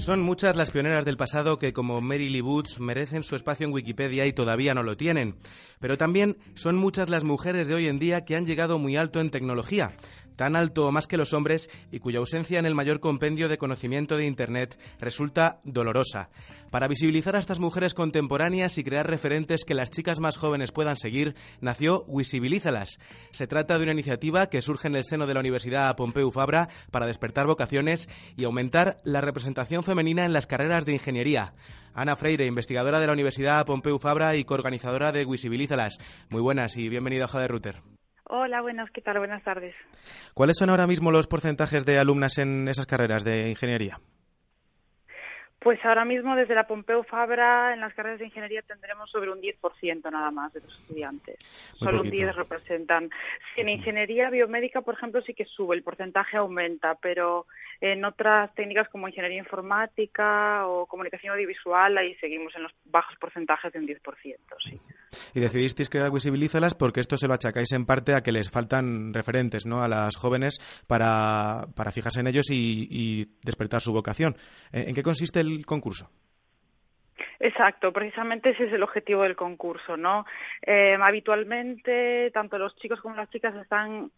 Son 0.09 0.23
muchas 0.23 0.57
las 0.57 0.71
pioneras 0.71 1.05
del 1.05 1.19
pasado 1.19 1.59
que, 1.59 1.75
como 1.75 2.01
Mary 2.01 2.31
Lee 2.31 2.41
Boots, 2.41 2.81
merecen 2.81 3.23
su 3.23 3.37
espacio 3.37 3.67
en 3.67 3.75
Wikipedia 3.75 4.25
y 4.25 4.33
todavía 4.33 4.73
no 4.73 4.83
lo 4.83 4.97
tienen. 4.97 5.35
Pero 5.81 5.99
también 5.99 6.39
son 6.55 6.77
muchas 6.77 7.11
las 7.11 7.25
mujeres 7.25 7.69
de 7.69 7.75
hoy 7.75 7.89
en 7.89 7.99
día 7.99 8.25
que 8.25 8.35
han 8.35 8.47
llegado 8.47 8.79
muy 8.79 8.97
alto 8.97 9.21
en 9.21 9.29
tecnología, 9.29 9.93
tan 10.39 10.57
alto 10.57 10.87
o 10.87 10.93
más 10.93 11.09
que 11.09 11.19
los 11.19 11.35
hombres 11.35 11.69
y 11.91 11.99
cuya 11.99 12.21
ausencia 12.21 12.61
en 12.61 12.65
el 12.65 12.77
mayor 12.77 13.01
compendio 13.01 13.49
de 13.49 13.59
conocimiento 13.59 14.17
de 14.17 14.25
Internet 14.25 14.79
resulta 15.01 15.61
dolorosa. 15.65 16.31
Para 16.71 16.87
visibilizar 16.87 17.35
a 17.35 17.41
estas 17.41 17.59
mujeres 17.59 17.93
contemporáneas 17.93 18.79
y 18.79 18.85
crear 18.85 19.09
referentes 19.09 19.65
que 19.65 19.75
las 19.75 19.91
chicas 19.91 20.21
más 20.21 20.37
jóvenes 20.37 20.71
puedan 20.71 20.97
seguir, 20.97 21.35
nació 21.61 22.05
Visibilízalas. 22.07 22.99
Se 23.33 23.47
trata 23.47 23.79
de 23.79 23.83
una 23.83 23.93
iniciativa 23.93 24.49
que 24.49 24.63
surge 24.63 24.87
en 24.87 24.95
el 24.95 25.05
seno 25.05 25.27
de 25.27 25.35
la 25.35 25.41
Universidad 25.41 25.97
Pompeu 25.97 26.31
Fabra 26.31 26.69
para 26.93 27.07
despertar 27.07 27.47
vocaciones 27.47 28.09
y 28.37 28.45
aumentar 28.45 28.99
la 29.03 29.21
representación 29.21 29.83
femenina 29.83 30.25
en 30.25 30.33
las 30.33 30.47
carreras 30.47 30.85
de 30.85 30.93
ingeniería. 30.93 31.55
Ana 31.95 32.15
Freire, 32.15 32.47
investigadora 32.47 33.01
de 33.01 33.09
la 33.09 33.15
Universidad 33.15 33.67
Pompeu 33.67 33.99
Fabra 33.99 34.37
y 34.37 34.45
coorganizadora 34.45 35.11
de 35.11 35.25
Visibilízalas. 35.25 35.99
Muy 36.29 36.43
buenas 36.43 36.77
y 36.77 36.89
bienvenida 36.89 37.25
a 37.25 37.27
Hoja 37.27 37.41
de 37.41 37.49
Router. 37.49 37.98
Hola, 38.29 38.61
buenas, 38.61 38.91
¿qué 38.91 39.01
tal? 39.01 39.19
Buenas 39.19 39.43
tardes. 39.43 39.75
¿Cuáles 40.35 40.57
son 40.59 40.69
ahora 40.69 40.87
mismo 40.87 41.11
los 41.11 41.27
porcentajes 41.27 41.87
de 41.87 41.99
alumnas 41.99 42.37
en 42.37 42.69
esas 42.69 42.85
carreras 42.85 43.25
de 43.25 43.49
ingeniería? 43.49 43.99
Pues 45.61 45.85
ahora 45.85 46.05
mismo 46.05 46.37
desde 46.37 46.55
la 46.55 46.69
Pompeu 46.69 47.03
Fabra 47.03 47.73
en 47.75 47.81
las 47.81 47.93
carreras 47.93 48.21
de 48.21 48.27
ingeniería 48.27 48.63
tendremos 48.63 49.11
sobre 49.11 49.31
un 49.33 49.41
10% 49.41 50.11
nada 50.11 50.31
más 50.31 50.53
de 50.53 50.61
los 50.61 50.79
estudiantes. 50.79 51.37
Solo 51.75 52.03
un 52.03 52.11
10 52.11 52.37
representan. 52.37 53.11
en 53.57 53.69
ingeniería 53.69 54.31
biomédica, 54.31 54.83
por 54.83 54.95
ejemplo, 54.95 55.21
sí 55.23 55.35
que 55.35 55.47
sube, 55.47 55.75
el 55.75 55.83
porcentaje 55.83 56.37
aumenta, 56.37 56.95
pero 56.97 57.47
en 57.81 58.05
otras 58.05 58.55
técnicas 58.55 58.89
como 58.89 59.09
ingeniería 59.09 59.39
informática 59.39 60.67
o 60.69 60.87
comunicación 60.87 61.33
audiovisual, 61.33 61.99
ahí 61.99 62.15
seguimos 62.17 62.55
en 62.55 62.63
los 62.63 62.73
bajos 62.85 63.17
porcentajes 63.19 63.73
de 63.73 63.81
un 63.81 63.89
10%, 63.89 64.37
sí. 64.61 64.81
Y 65.35 65.41
decidisteis 65.41 65.89
crear 65.89 66.11
Visibilízalas 66.11 66.75
porque 66.75 67.01
esto 67.01 67.17
se 67.17 67.29
lo 67.29 67.35
achacáis 67.35 67.73
en 67.73 67.87
parte 67.87 68.15
a 68.15 68.23
que 68.23 68.33
les 68.33 68.51
faltan 68.51 69.13
referentes 69.13 69.67
¿no? 69.67 69.83
a 69.83 69.89
las 69.89 70.17
jóvenes 70.17 70.59
para, 70.87 71.67
para 71.75 71.93
fijarse 71.93 72.21
en 72.21 72.27
ellos 72.27 72.47
y, 72.51 73.27
despertar 73.45 73.81
su 73.81 73.93
vocación. 73.93 74.37
¿En 74.73 74.95
qué 74.95 75.03
consiste 75.03 75.41
el 75.41 75.65
concurso? 75.65 76.11
Exacto, 77.41 77.93
precisamente 77.93 78.51
ese 78.51 78.65
es 78.65 78.73
el 78.73 78.83
objetivo 78.83 79.23
del 79.23 79.37
concurso, 79.37 79.97
¿no? 79.97 80.27
Eh, 80.61 80.97
habitualmente, 81.01 82.31
tanto 82.33 82.59
los 82.59 82.75
chicos 82.77 83.01
como 83.01 83.15
las 83.15 83.31
chicas 83.31 83.55
están 83.55 84.11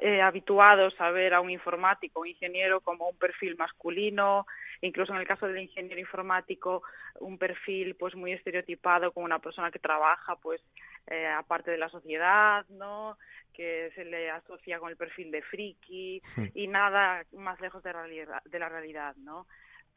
eh, 0.00 0.20
habituados 0.20 1.00
a 1.00 1.10
ver 1.10 1.34
a 1.34 1.40
un 1.40 1.50
informático, 1.50 2.20
un 2.20 2.28
ingeniero 2.28 2.80
como 2.80 3.08
un 3.08 3.16
perfil 3.16 3.56
masculino, 3.56 4.46
incluso 4.80 5.12
en 5.12 5.20
el 5.20 5.26
caso 5.26 5.46
del 5.46 5.58
ingeniero 5.58 6.00
informático, 6.00 6.82
un 7.20 7.38
perfil 7.38 7.94
pues 7.96 8.14
muy 8.14 8.32
estereotipado 8.32 9.12
como 9.12 9.26
una 9.26 9.38
persona 9.38 9.70
que 9.70 9.78
trabaja 9.78 10.36
pues 10.36 10.62
eh, 11.06 11.26
aparte 11.26 11.70
de 11.70 11.78
la 11.78 11.88
sociedad, 11.88 12.66
¿no? 12.68 13.16
que 13.56 13.90
se 13.94 14.04
le 14.04 14.30
asocia 14.30 14.78
con 14.78 14.90
el 14.90 14.96
perfil 14.96 15.30
de 15.30 15.40
friki 15.40 16.22
y 16.54 16.68
nada 16.68 17.24
más 17.32 17.58
lejos 17.60 17.82
de, 17.82 18.26
de 18.44 18.58
la 18.58 18.68
realidad, 18.68 19.16
¿no? 19.16 19.46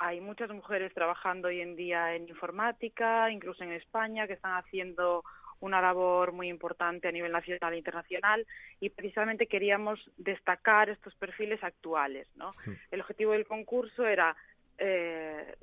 Hay 0.02 0.22
muchas 0.22 0.50
mujeres 0.50 0.94
trabajando 0.94 1.50
hoy 1.50 1.60
en 1.60 1.76
día 1.76 2.16
en 2.16 2.30
informática, 2.30 3.30
incluso 3.30 3.66
en 3.66 3.74
España, 3.74 4.28
que 4.28 4.34
están 4.34 4.56
haciendo 4.56 5.26
una 5.60 5.82
labor 5.82 6.32
muy 6.32 6.48
importante 6.48 7.08
a 7.08 7.12
nivel 7.12 7.32
nacional 7.32 7.74
e 7.74 7.78
internacional 7.78 8.48
y 8.80 8.90
precisamente 8.90 9.48
queríamos 9.48 10.10
destacar 10.18 10.90
estos 10.90 11.16
perfiles 11.16 11.64
actuales. 11.64 12.28
¿no? 12.36 12.54
El 12.92 13.02
objetivo 13.02 13.34
del 13.34 13.46
concurso 13.46 14.06
era 14.06 14.36
eh, 14.78 15.56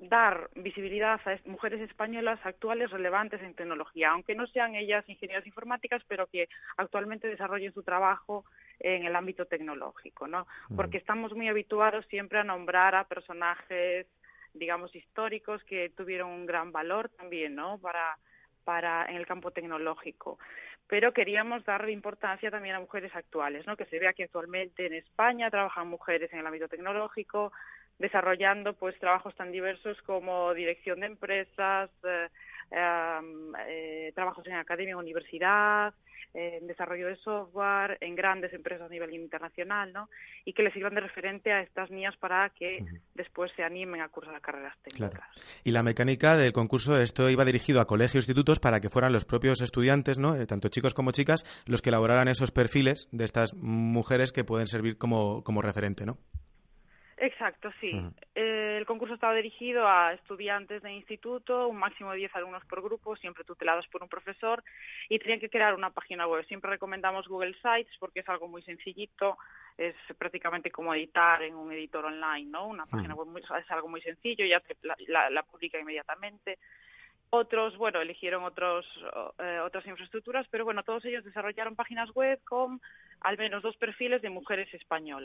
dar 0.00 0.48
visibilidad 0.54 1.20
a 1.26 1.38
mujeres 1.44 1.80
españolas 1.82 2.40
actuales 2.44 2.90
relevantes 2.90 3.42
en 3.42 3.54
tecnología, 3.54 4.10
aunque 4.10 4.34
no 4.34 4.46
sean 4.46 4.74
ellas 4.74 5.06
ingenieras 5.08 5.46
informáticas, 5.46 6.02
pero 6.08 6.26
que 6.26 6.48
actualmente 6.76 7.28
desarrollen 7.28 7.74
su 7.74 7.82
trabajo 7.82 8.44
en 8.78 9.04
el 9.04 9.14
ámbito 9.14 9.44
tecnológico, 9.44 10.26
¿no? 10.26 10.46
Porque 10.74 10.96
estamos 10.96 11.34
muy 11.34 11.48
habituados 11.48 12.06
siempre 12.06 12.38
a 12.38 12.44
nombrar 12.44 12.94
a 12.94 13.04
personajes, 13.04 14.06
digamos, 14.54 14.94
históricos 14.96 15.62
que 15.64 15.90
tuvieron 15.90 16.30
un 16.30 16.46
gran 16.46 16.72
valor 16.72 17.10
también, 17.10 17.54
¿no? 17.54 17.78
Para, 17.78 18.16
para 18.64 19.06
en 19.06 19.16
el 19.16 19.26
campo 19.26 19.50
tecnológico 19.50 20.38
pero 20.90 21.12
queríamos 21.12 21.64
darle 21.64 21.92
importancia 21.92 22.50
también 22.50 22.74
a 22.74 22.80
mujeres 22.80 23.14
actuales, 23.14 23.64
¿no? 23.64 23.76
que 23.76 23.84
se 23.84 24.00
vea 24.00 24.12
que 24.12 24.24
actualmente 24.24 24.86
en 24.86 24.94
España 24.94 25.48
trabajan 25.48 25.86
mujeres 25.86 26.32
en 26.32 26.40
el 26.40 26.46
ámbito 26.48 26.66
tecnológico, 26.66 27.52
desarrollando 28.00 28.72
pues 28.72 28.98
trabajos 28.98 29.34
tan 29.36 29.52
diversos 29.52 30.00
como 30.02 30.52
dirección 30.54 31.00
de 31.00 31.06
empresas, 31.06 31.90
eh, 32.02 32.28
eh, 33.68 34.12
trabajos 34.14 34.46
en 34.46 34.54
academia, 34.54 34.96
universidad, 34.96 35.94
en 36.32 36.66
desarrollo 36.66 37.08
de 37.08 37.16
software, 37.16 37.98
en 38.00 38.14
grandes 38.14 38.52
empresas 38.54 38.86
a 38.86 38.88
nivel 38.88 39.12
internacional, 39.12 39.92
¿no? 39.92 40.08
Y 40.44 40.52
que 40.52 40.62
les 40.62 40.72
sirvan 40.72 40.94
de 40.94 41.00
referente 41.00 41.52
a 41.52 41.60
estas 41.60 41.90
niñas 41.90 42.16
para 42.16 42.48
que 42.50 42.84
después 43.14 43.52
se 43.56 43.64
animen 43.64 44.00
a 44.00 44.08
cursar 44.08 44.40
carreras 44.40 44.76
técnicas. 44.82 45.28
Y 45.64 45.72
la 45.72 45.82
mecánica 45.82 46.36
del 46.36 46.52
concurso, 46.52 46.98
esto 46.98 47.28
iba 47.28 47.44
dirigido 47.44 47.80
a 47.80 47.86
colegios 47.86 48.14
e 48.14 48.30
institutos 48.30 48.60
para 48.60 48.80
que 48.80 48.88
fueran 48.88 49.12
los 49.12 49.24
propios 49.24 49.60
estudiantes, 49.60 50.18
¿no? 50.18 50.36
Eh, 50.36 50.46
tanto 50.46 50.68
chicos 50.68 50.94
como 50.94 51.10
chicas, 51.10 51.44
los 51.66 51.82
que 51.82 51.90
elaboraran 51.90 52.28
esos 52.28 52.52
perfiles 52.52 53.08
de 53.10 53.24
estas 53.24 53.52
mujeres 53.54 54.32
que 54.32 54.44
pueden 54.44 54.68
servir 54.68 54.96
como, 54.96 55.42
como 55.42 55.60
referente, 55.60 56.06
¿no? 56.06 56.16
Exacto, 57.22 57.70
sí. 57.80 57.92
Eh, 58.34 58.76
el 58.78 58.86
concurso 58.86 59.12
estaba 59.12 59.34
dirigido 59.34 59.86
a 59.86 60.14
estudiantes 60.14 60.82
de 60.82 60.90
instituto, 60.90 61.68
un 61.68 61.76
máximo 61.76 62.12
de 62.12 62.16
10 62.16 62.34
alumnos 62.34 62.64
por 62.64 62.80
grupo, 62.80 63.14
siempre 63.14 63.44
tutelados 63.44 63.86
por 63.88 64.02
un 64.02 64.08
profesor, 64.08 64.64
y 65.06 65.18
tenían 65.18 65.38
que 65.38 65.50
crear 65.50 65.74
una 65.74 65.90
página 65.90 66.26
web. 66.26 66.46
Siempre 66.46 66.70
recomendamos 66.70 67.28
Google 67.28 67.54
Sites 67.60 67.94
porque 67.98 68.20
es 68.20 68.28
algo 68.30 68.48
muy 68.48 68.62
sencillito, 68.62 69.36
es 69.76 69.94
prácticamente 70.16 70.70
como 70.70 70.94
editar 70.94 71.42
en 71.42 71.56
un 71.56 71.70
editor 71.72 72.06
online, 72.06 72.50
¿no? 72.50 72.66
Una 72.66 72.86
página 72.86 73.14
web 73.14 73.28
es 73.36 73.70
algo 73.70 73.88
muy 73.88 74.00
sencillo, 74.00 74.46
ya 74.46 74.62
la 75.08 75.42
publica 75.42 75.78
inmediatamente. 75.78 76.58
Otros, 77.32 77.76
bueno, 77.76 78.00
eligieron 78.00 78.42
otros, 78.42 78.86
eh, 79.38 79.60
otras 79.64 79.86
infraestructuras, 79.86 80.46
pero 80.50 80.64
bueno, 80.64 80.82
todos 80.82 81.04
ellos 81.04 81.24
desarrollaron 81.24 81.76
páginas 81.76 82.10
web 82.12 82.40
con 82.44 82.80
al 83.20 83.38
menos 83.38 83.62
dos 83.62 83.76
perfiles 83.76 84.22
de 84.22 84.30
mujeres 84.30 84.72
españas 84.74 85.18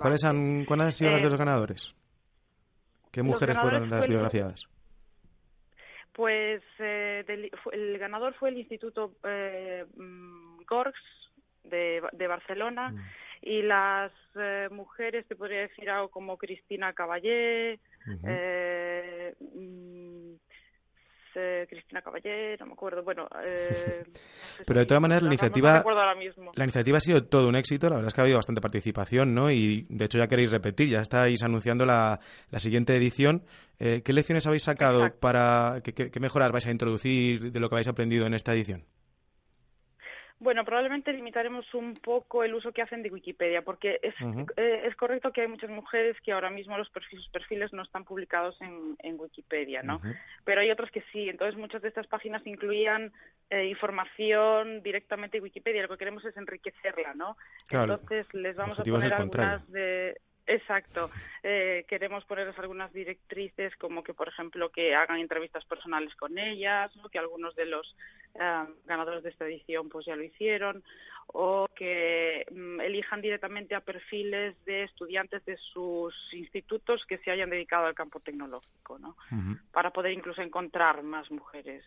¿Cuáles 0.00 0.24
han, 0.24 0.64
¿Cuáles 0.64 0.86
han 0.86 0.92
sido 0.92 1.10
las 1.12 1.22
de 1.22 1.26
los 1.26 1.34
eh, 1.34 1.38
ganadores? 1.38 1.94
¿Qué 3.12 3.22
mujeres 3.22 3.58
fueron 3.58 3.88
las 3.88 4.08
biografiadas? 4.08 4.68
Pues 6.12 6.62
eh, 6.80 7.24
el 7.72 7.98
ganador 7.98 8.34
fue 8.34 8.48
el 8.48 8.58
Instituto 8.58 9.12
eh, 9.22 9.84
mm, 9.96 10.62
Gorgs 10.66 11.30
de, 11.62 12.02
de 12.12 12.26
Barcelona 12.26 12.90
mm. 12.90 13.00
y 13.42 13.62
las 13.62 14.10
mujeres, 14.70 15.26
te 15.26 15.36
podría 15.36 15.60
decir 15.60 15.88
algo 15.90 16.08
como 16.08 16.36
Cristina 16.36 16.92
Caballé, 16.92 17.78
Cristina 21.68 22.02
Caballero, 22.02 22.56
no 22.60 22.66
me 22.66 22.72
acuerdo, 22.72 23.02
bueno... 23.02 23.28
Eh, 23.44 24.04
Pero 24.66 24.80
de 24.80 24.86
todas 24.86 25.00
maneras 25.00 25.22
la 25.22 25.28
iniciativa... 25.28 25.84
la 26.54 26.64
iniciativa 26.64 26.98
ha 26.98 27.00
sido 27.00 27.24
todo 27.24 27.48
un 27.48 27.56
éxito, 27.56 27.88
la 27.88 27.96
verdad 27.96 28.08
es 28.08 28.14
que 28.14 28.20
ha 28.20 28.24
habido 28.24 28.38
bastante 28.38 28.60
participación, 28.60 29.34
¿no? 29.34 29.50
Y 29.50 29.86
de 29.88 30.04
hecho 30.04 30.18
ya 30.18 30.26
queréis 30.26 30.50
repetir, 30.50 30.88
ya 30.88 31.00
estáis 31.00 31.42
anunciando 31.42 31.86
la, 31.86 32.20
la 32.50 32.58
siguiente 32.58 32.96
edición. 32.96 33.44
Eh, 33.78 34.02
¿Qué 34.02 34.12
lecciones 34.12 34.46
habéis 34.46 34.64
sacado 34.64 35.10
para... 35.20 35.80
Qué, 35.84 35.92
qué 35.92 36.20
mejoras 36.20 36.52
vais 36.52 36.66
a 36.66 36.70
introducir 36.70 37.52
de 37.52 37.60
lo 37.60 37.68
que 37.68 37.76
habéis 37.76 37.88
aprendido 37.88 38.26
en 38.26 38.34
esta 38.34 38.52
edición? 38.52 38.84
Bueno, 40.40 40.64
probablemente 40.64 41.12
limitaremos 41.12 41.74
un 41.74 41.94
poco 41.94 42.44
el 42.44 42.54
uso 42.54 42.72
que 42.72 42.82
hacen 42.82 43.02
de 43.02 43.10
Wikipedia, 43.10 43.62
porque 43.62 43.98
es, 44.02 44.14
eh, 44.56 44.82
es 44.84 44.94
correcto 44.94 45.32
que 45.32 45.40
hay 45.40 45.48
muchas 45.48 45.70
mujeres 45.70 46.16
que 46.20 46.32
ahora 46.32 46.48
mismo 46.48 46.78
los 46.78 46.90
perfiles, 46.90 47.24
sus 47.24 47.32
perfiles 47.32 47.72
no 47.72 47.82
están 47.82 48.04
publicados 48.04 48.60
en, 48.60 48.96
en 49.00 49.18
Wikipedia, 49.18 49.82
¿no? 49.82 50.00
Pero 50.44 50.60
hay 50.60 50.70
otros 50.70 50.92
que 50.92 51.02
sí. 51.12 51.28
Entonces, 51.28 51.58
muchas 51.58 51.82
de 51.82 51.88
estas 51.88 52.06
páginas 52.06 52.46
incluían 52.46 53.12
eh, 53.50 53.64
información 53.66 54.82
directamente 54.82 55.38
en 55.38 55.42
Wikipedia. 55.42 55.82
Lo 55.82 55.88
que 55.88 55.98
queremos 55.98 56.24
es 56.24 56.36
enriquecerla, 56.36 57.14
¿no? 57.14 57.36
Entonces, 57.68 58.32
les 58.32 58.54
vamos 58.54 58.78
a 58.78 58.84
poner 58.84 59.12
algunas 59.12 59.68
de 59.72 60.20
Exacto. 60.48 61.10
Eh, 61.42 61.84
queremos 61.86 62.24
ponerles 62.24 62.58
algunas 62.58 62.90
directrices 62.92 63.76
como 63.76 64.02
que, 64.02 64.14
por 64.14 64.28
ejemplo, 64.28 64.70
que 64.70 64.94
hagan 64.94 65.18
entrevistas 65.18 65.64
personales 65.66 66.16
con 66.16 66.38
ellas, 66.38 66.90
que 67.12 67.18
algunos 67.18 67.54
de 67.54 67.66
los 67.66 67.94
eh, 68.34 68.64
ganadores 68.86 69.22
de 69.22 69.28
esta 69.28 69.44
edición 69.44 69.90
pues 69.90 70.06
ya 70.06 70.16
lo 70.16 70.22
hicieron, 70.24 70.82
o 71.26 71.68
que 71.76 72.46
mm, 72.50 72.80
elijan 72.80 73.20
directamente 73.20 73.74
a 73.74 73.80
perfiles 73.80 74.56
de 74.64 74.84
estudiantes 74.84 75.44
de 75.44 75.58
sus 75.58 76.14
institutos 76.32 77.04
que 77.04 77.18
se 77.18 77.30
hayan 77.30 77.50
dedicado 77.50 77.84
al 77.84 77.94
campo 77.94 78.18
tecnológico, 78.20 78.98
¿no? 78.98 79.16
Para 79.70 79.90
poder 79.90 80.12
incluso 80.12 80.40
encontrar 80.40 81.02
más 81.02 81.30
mujeres 81.30 81.84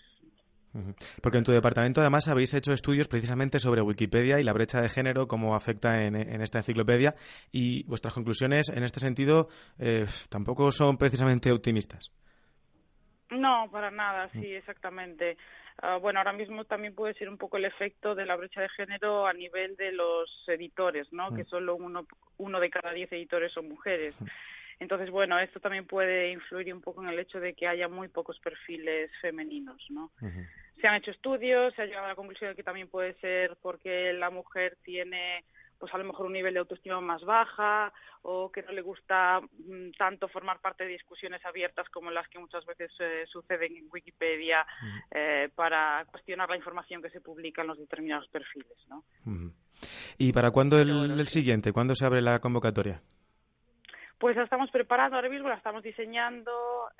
porque 1.21 1.37
en 1.37 1.43
tu 1.43 1.51
departamento 1.51 2.01
además 2.01 2.27
habéis 2.27 2.53
hecho 2.53 2.73
estudios 2.73 3.07
precisamente 3.07 3.59
sobre 3.59 3.81
Wikipedia 3.81 4.39
y 4.39 4.43
la 4.43 4.53
brecha 4.53 4.81
de 4.81 4.89
género, 4.89 5.27
cómo 5.27 5.55
afecta 5.55 6.03
en, 6.03 6.15
esta 6.15 6.59
enciclopedia, 6.59 7.15
y 7.51 7.83
vuestras 7.83 8.13
conclusiones 8.13 8.69
en 8.69 8.83
este 8.83 8.99
sentido 8.99 9.49
eh, 9.79 10.05
tampoco 10.29 10.71
son 10.71 10.97
precisamente 10.97 11.51
optimistas. 11.51 12.11
No, 13.31 13.69
para 13.71 13.91
nada, 13.91 14.29
sí, 14.29 14.53
exactamente. 14.53 15.37
Ah, 15.77 15.97
bueno, 15.97 16.19
ahora 16.19 16.33
mismo 16.33 16.65
también 16.65 16.93
puede 16.93 17.13
ser 17.13 17.29
un 17.29 17.37
poco 17.37 17.57
el 17.57 17.65
efecto 17.65 18.13
de 18.13 18.25
la 18.25 18.35
brecha 18.35 18.61
de 18.61 18.69
género 18.69 19.25
a 19.25 19.33
nivel 19.33 19.75
de 19.77 19.93
los 19.93 20.43
editores, 20.47 21.11
¿no? 21.13 21.33
Que 21.33 21.45
solo 21.45 21.75
uno, 21.75 22.05
uno 22.37 22.59
de 22.59 22.69
cada 22.69 22.91
diez 22.91 23.11
editores 23.11 23.53
son 23.53 23.69
mujeres. 23.69 24.13
Entonces, 24.79 25.09
bueno, 25.11 25.39
esto 25.39 25.59
también 25.59 25.85
puede 25.85 26.31
influir 26.31 26.73
un 26.73 26.81
poco 26.81 27.03
en 27.03 27.09
el 27.09 27.19
hecho 27.19 27.39
de 27.39 27.53
que 27.53 27.67
haya 27.67 27.87
muy 27.87 28.07
pocos 28.07 28.39
perfiles 28.39 29.11
femeninos, 29.21 29.85
¿no? 29.89 30.11
Se 30.81 30.87
han 30.87 30.95
hecho 30.95 31.11
estudios, 31.11 31.73
se 31.75 31.83
ha 31.83 31.85
llegado 31.85 32.05
a 32.05 32.09
la 32.09 32.15
conclusión 32.15 32.49
de 32.49 32.55
que 32.55 32.63
también 32.63 32.89
puede 32.89 33.13
ser 33.19 33.57
porque 33.61 34.11
la 34.13 34.29
mujer 34.29 34.77
tiene 34.83 35.45
pues 35.81 35.93
a 35.95 35.97
lo 35.97 36.03
mejor 36.03 36.27
un 36.27 36.33
nivel 36.33 36.53
de 36.53 36.59
autoestima 36.59 37.01
más 37.01 37.23
baja 37.25 37.91
o 38.21 38.51
que 38.51 38.61
no 38.61 38.71
le 38.71 38.81
gusta 38.81 39.41
mm, 39.41 39.91
tanto 39.97 40.27
formar 40.27 40.59
parte 40.61 40.83
de 40.83 40.91
discusiones 40.91 41.43
abiertas 41.43 41.89
como 41.89 42.11
las 42.11 42.27
que 42.27 42.37
muchas 42.37 42.63
veces 42.67 42.91
eh, 42.99 43.23
suceden 43.25 43.75
en 43.75 43.87
Wikipedia 43.91 44.65
eh, 45.09 45.49
para 45.55 46.05
cuestionar 46.11 46.49
la 46.49 46.55
información 46.55 47.01
que 47.01 47.09
se 47.09 47.19
publica 47.19 47.63
en 47.63 47.69
los 47.69 47.79
determinados 47.79 48.27
perfiles. 48.27 48.77
¿no? 48.89 49.03
¿Y 50.19 50.33
para 50.33 50.51
cuándo 50.51 50.79
el, 50.79 51.19
el 51.19 51.27
siguiente? 51.27 51.73
¿Cuándo 51.73 51.95
se 51.95 52.05
abre 52.05 52.21
la 52.21 52.39
convocatoria? 52.39 53.01
Pues 54.21 54.37
la 54.37 54.43
estamos 54.43 54.69
preparando 54.69 55.15
ahora 55.15 55.29
mismo, 55.29 55.49
la 55.49 55.55
estamos 55.55 55.81
diseñando. 55.81 56.51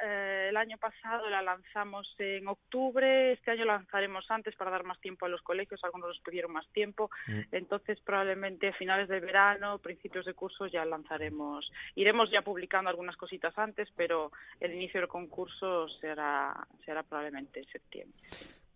Eh, 0.03 0.47
el 0.49 0.57
año 0.57 0.79
pasado 0.79 1.29
la 1.29 1.43
lanzamos 1.43 2.15
en 2.17 2.47
octubre, 2.47 3.33
este 3.33 3.51
año 3.51 3.63
la 3.63 3.73
lanzaremos 3.73 4.25
antes 4.31 4.55
para 4.55 4.71
dar 4.71 4.83
más 4.83 4.99
tiempo 4.99 5.27
a 5.27 5.29
los 5.29 5.43
colegios, 5.43 5.83
algunos 5.83 6.07
nos 6.07 6.19
pidieron 6.21 6.51
más 6.51 6.67
tiempo. 6.69 7.11
Mm. 7.27 7.41
Entonces, 7.51 8.01
probablemente 8.01 8.69
a 8.69 8.73
finales 8.73 9.07
de 9.07 9.19
verano, 9.19 9.77
principios 9.77 10.25
de 10.25 10.33
curso, 10.33 10.65
ya 10.65 10.83
lanzaremos. 10.83 11.71
Iremos 11.93 12.31
ya 12.31 12.41
publicando 12.41 12.89
algunas 12.89 13.17
cositas 13.17 13.55
antes, 13.55 13.87
pero 13.95 14.31
el 14.59 14.73
inicio 14.73 14.99
del 14.99 15.07
concurso 15.07 15.89
será, 15.89 16.55
será 16.83 17.03
probablemente 17.03 17.59
en 17.59 17.65
septiembre. 17.67 18.19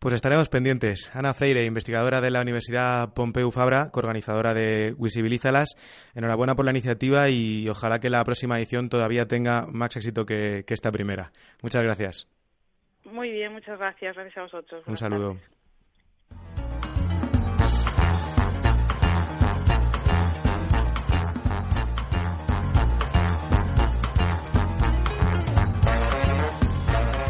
Pues 0.05 0.13
estaremos 0.13 0.49
pendientes. 0.49 1.09
Ana 1.15 1.33
Freire, 1.33 1.65
investigadora 1.65 2.21
de 2.21 2.29
la 2.29 2.39
Universidad 2.39 3.15
Pompeu 3.15 3.49
Fabra, 3.49 3.89
coorganizadora 3.89 4.53
de 4.53 4.93
Visibilízalas. 4.99 5.69
Enhorabuena 6.13 6.53
por 6.53 6.63
la 6.63 6.69
iniciativa 6.69 7.27
y 7.29 7.67
ojalá 7.67 7.99
que 7.99 8.11
la 8.11 8.23
próxima 8.23 8.59
edición 8.59 8.87
todavía 8.87 9.25
tenga 9.25 9.65
más 9.65 9.97
éxito 9.97 10.23
que, 10.27 10.63
esta 10.67 10.91
primera. 10.91 11.31
Muchas 11.63 11.81
gracias. 11.81 12.27
Muy 13.03 13.31
bien, 13.31 13.51
muchas 13.53 13.79
gracias. 13.79 14.15
Gracias 14.15 14.37
a 14.37 14.41
vosotros. 14.43 14.83
Un 14.85 14.95
saludo. 14.95 15.37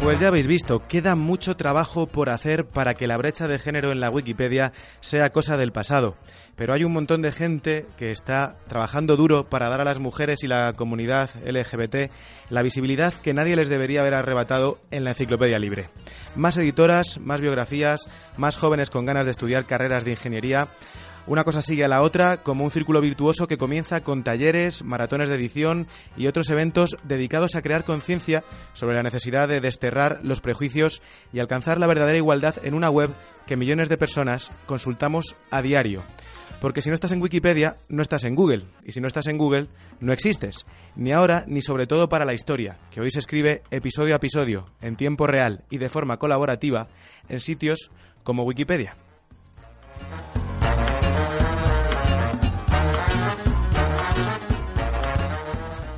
Pues 0.06 0.20
ya 0.20 0.28
habéis 0.28 0.46
visto, 0.46 0.86
queda 0.86 1.16
mucho 1.16 1.56
trabajo 1.56 2.06
por 2.06 2.30
hacer 2.30 2.64
para 2.64 2.94
que 2.94 3.08
la 3.08 3.16
brecha 3.16 3.48
de 3.48 3.58
género 3.58 3.90
en 3.90 3.98
la 3.98 4.08
Wikipedia 4.08 4.72
sea 5.00 5.30
cosa 5.30 5.56
del 5.56 5.72
pasado. 5.72 6.14
Pero 6.54 6.74
hay 6.74 6.84
un 6.84 6.92
montón 6.92 7.22
de 7.22 7.32
gente 7.32 7.86
que 7.98 8.12
está 8.12 8.54
trabajando 8.68 9.16
duro 9.16 9.48
para 9.48 9.68
dar 9.68 9.80
a 9.80 9.84
las 9.84 9.98
mujeres 9.98 10.44
y 10.44 10.46
la 10.46 10.72
comunidad 10.74 11.30
LGBT 11.44 12.12
la 12.50 12.62
visibilidad 12.62 13.14
que 13.14 13.34
nadie 13.34 13.56
les 13.56 13.68
debería 13.68 14.02
haber 14.02 14.14
arrebatado 14.14 14.78
en 14.92 15.02
la 15.02 15.10
enciclopedia 15.10 15.58
libre. 15.58 15.88
Más 16.36 16.56
editoras, 16.56 17.18
más 17.18 17.40
biografías, 17.40 18.08
más 18.36 18.56
jóvenes 18.56 18.90
con 18.90 19.06
ganas 19.06 19.24
de 19.24 19.32
estudiar 19.32 19.64
carreras 19.64 20.04
de 20.04 20.12
ingeniería. 20.12 20.68
Una 21.28 21.42
cosa 21.42 21.60
sigue 21.60 21.84
a 21.84 21.88
la 21.88 22.02
otra 22.02 22.36
como 22.36 22.62
un 22.62 22.70
círculo 22.70 23.00
virtuoso 23.00 23.48
que 23.48 23.58
comienza 23.58 24.04
con 24.04 24.22
talleres, 24.22 24.84
maratones 24.84 25.28
de 25.28 25.34
edición 25.34 25.88
y 26.16 26.28
otros 26.28 26.50
eventos 26.50 26.96
dedicados 27.02 27.56
a 27.56 27.62
crear 27.62 27.82
conciencia 27.82 28.44
sobre 28.74 28.94
la 28.94 29.02
necesidad 29.02 29.48
de 29.48 29.60
desterrar 29.60 30.20
los 30.22 30.40
prejuicios 30.40 31.02
y 31.32 31.40
alcanzar 31.40 31.78
la 31.78 31.88
verdadera 31.88 32.16
igualdad 32.16 32.64
en 32.64 32.74
una 32.74 32.90
web 32.90 33.10
que 33.44 33.56
millones 33.56 33.88
de 33.88 33.98
personas 33.98 34.52
consultamos 34.66 35.34
a 35.50 35.62
diario. 35.62 36.04
Porque 36.60 36.80
si 36.80 36.90
no 36.90 36.94
estás 36.94 37.10
en 37.10 37.20
Wikipedia, 37.20 37.74
no 37.88 38.02
estás 38.02 38.22
en 38.22 38.36
Google. 38.36 38.64
Y 38.84 38.92
si 38.92 39.00
no 39.00 39.08
estás 39.08 39.26
en 39.26 39.36
Google, 39.36 39.66
no 39.98 40.12
existes. 40.12 40.64
Ni 40.94 41.10
ahora, 41.10 41.44
ni 41.48 41.60
sobre 41.60 41.88
todo 41.88 42.08
para 42.08 42.24
la 42.24 42.34
historia, 42.34 42.78
que 42.92 43.00
hoy 43.00 43.10
se 43.10 43.18
escribe 43.18 43.62
episodio 43.72 44.14
a 44.14 44.18
episodio, 44.18 44.66
en 44.80 44.94
tiempo 44.94 45.26
real 45.26 45.64
y 45.70 45.78
de 45.78 45.88
forma 45.88 46.18
colaborativa, 46.18 46.86
en 47.28 47.40
sitios 47.40 47.90
como 48.22 48.44
Wikipedia. 48.44 48.96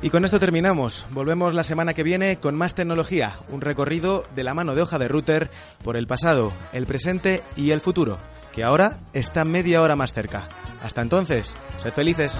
Y 0.01 0.09
con 0.09 0.23
esto 0.23 0.39
terminamos. 0.39 1.05
Volvemos 1.11 1.53
la 1.53 1.63
semana 1.63 1.93
que 1.93 2.03
viene 2.03 2.37
con 2.37 2.55
más 2.55 2.73
tecnología, 2.73 3.39
un 3.49 3.59
recorrido 3.59 4.23
de 4.33 4.45
la 4.45 4.53
mano 4.53 4.73
de 4.73 4.81
hoja 4.81 4.97
de 4.97 5.09
router 5.09 5.49
por 5.83 5.97
el 5.97 6.07
pasado, 6.07 6.53
el 6.71 6.85
presente 6.85 7.43
y 7.57 7.71
el 7.71 7.81
futuro, 7.81 8.17
que 8.53 8.63
ahora 8.63 8.99
está 9.11 9.43
media 9.43 9.81
hora 9.81 9.97
más 9.97 10.13
cerca. 10.13 10.47
Hasta 10.81 11.01
entonces, 11.01 11.55
sed 11.79 11.91
felices. 11.91 12.39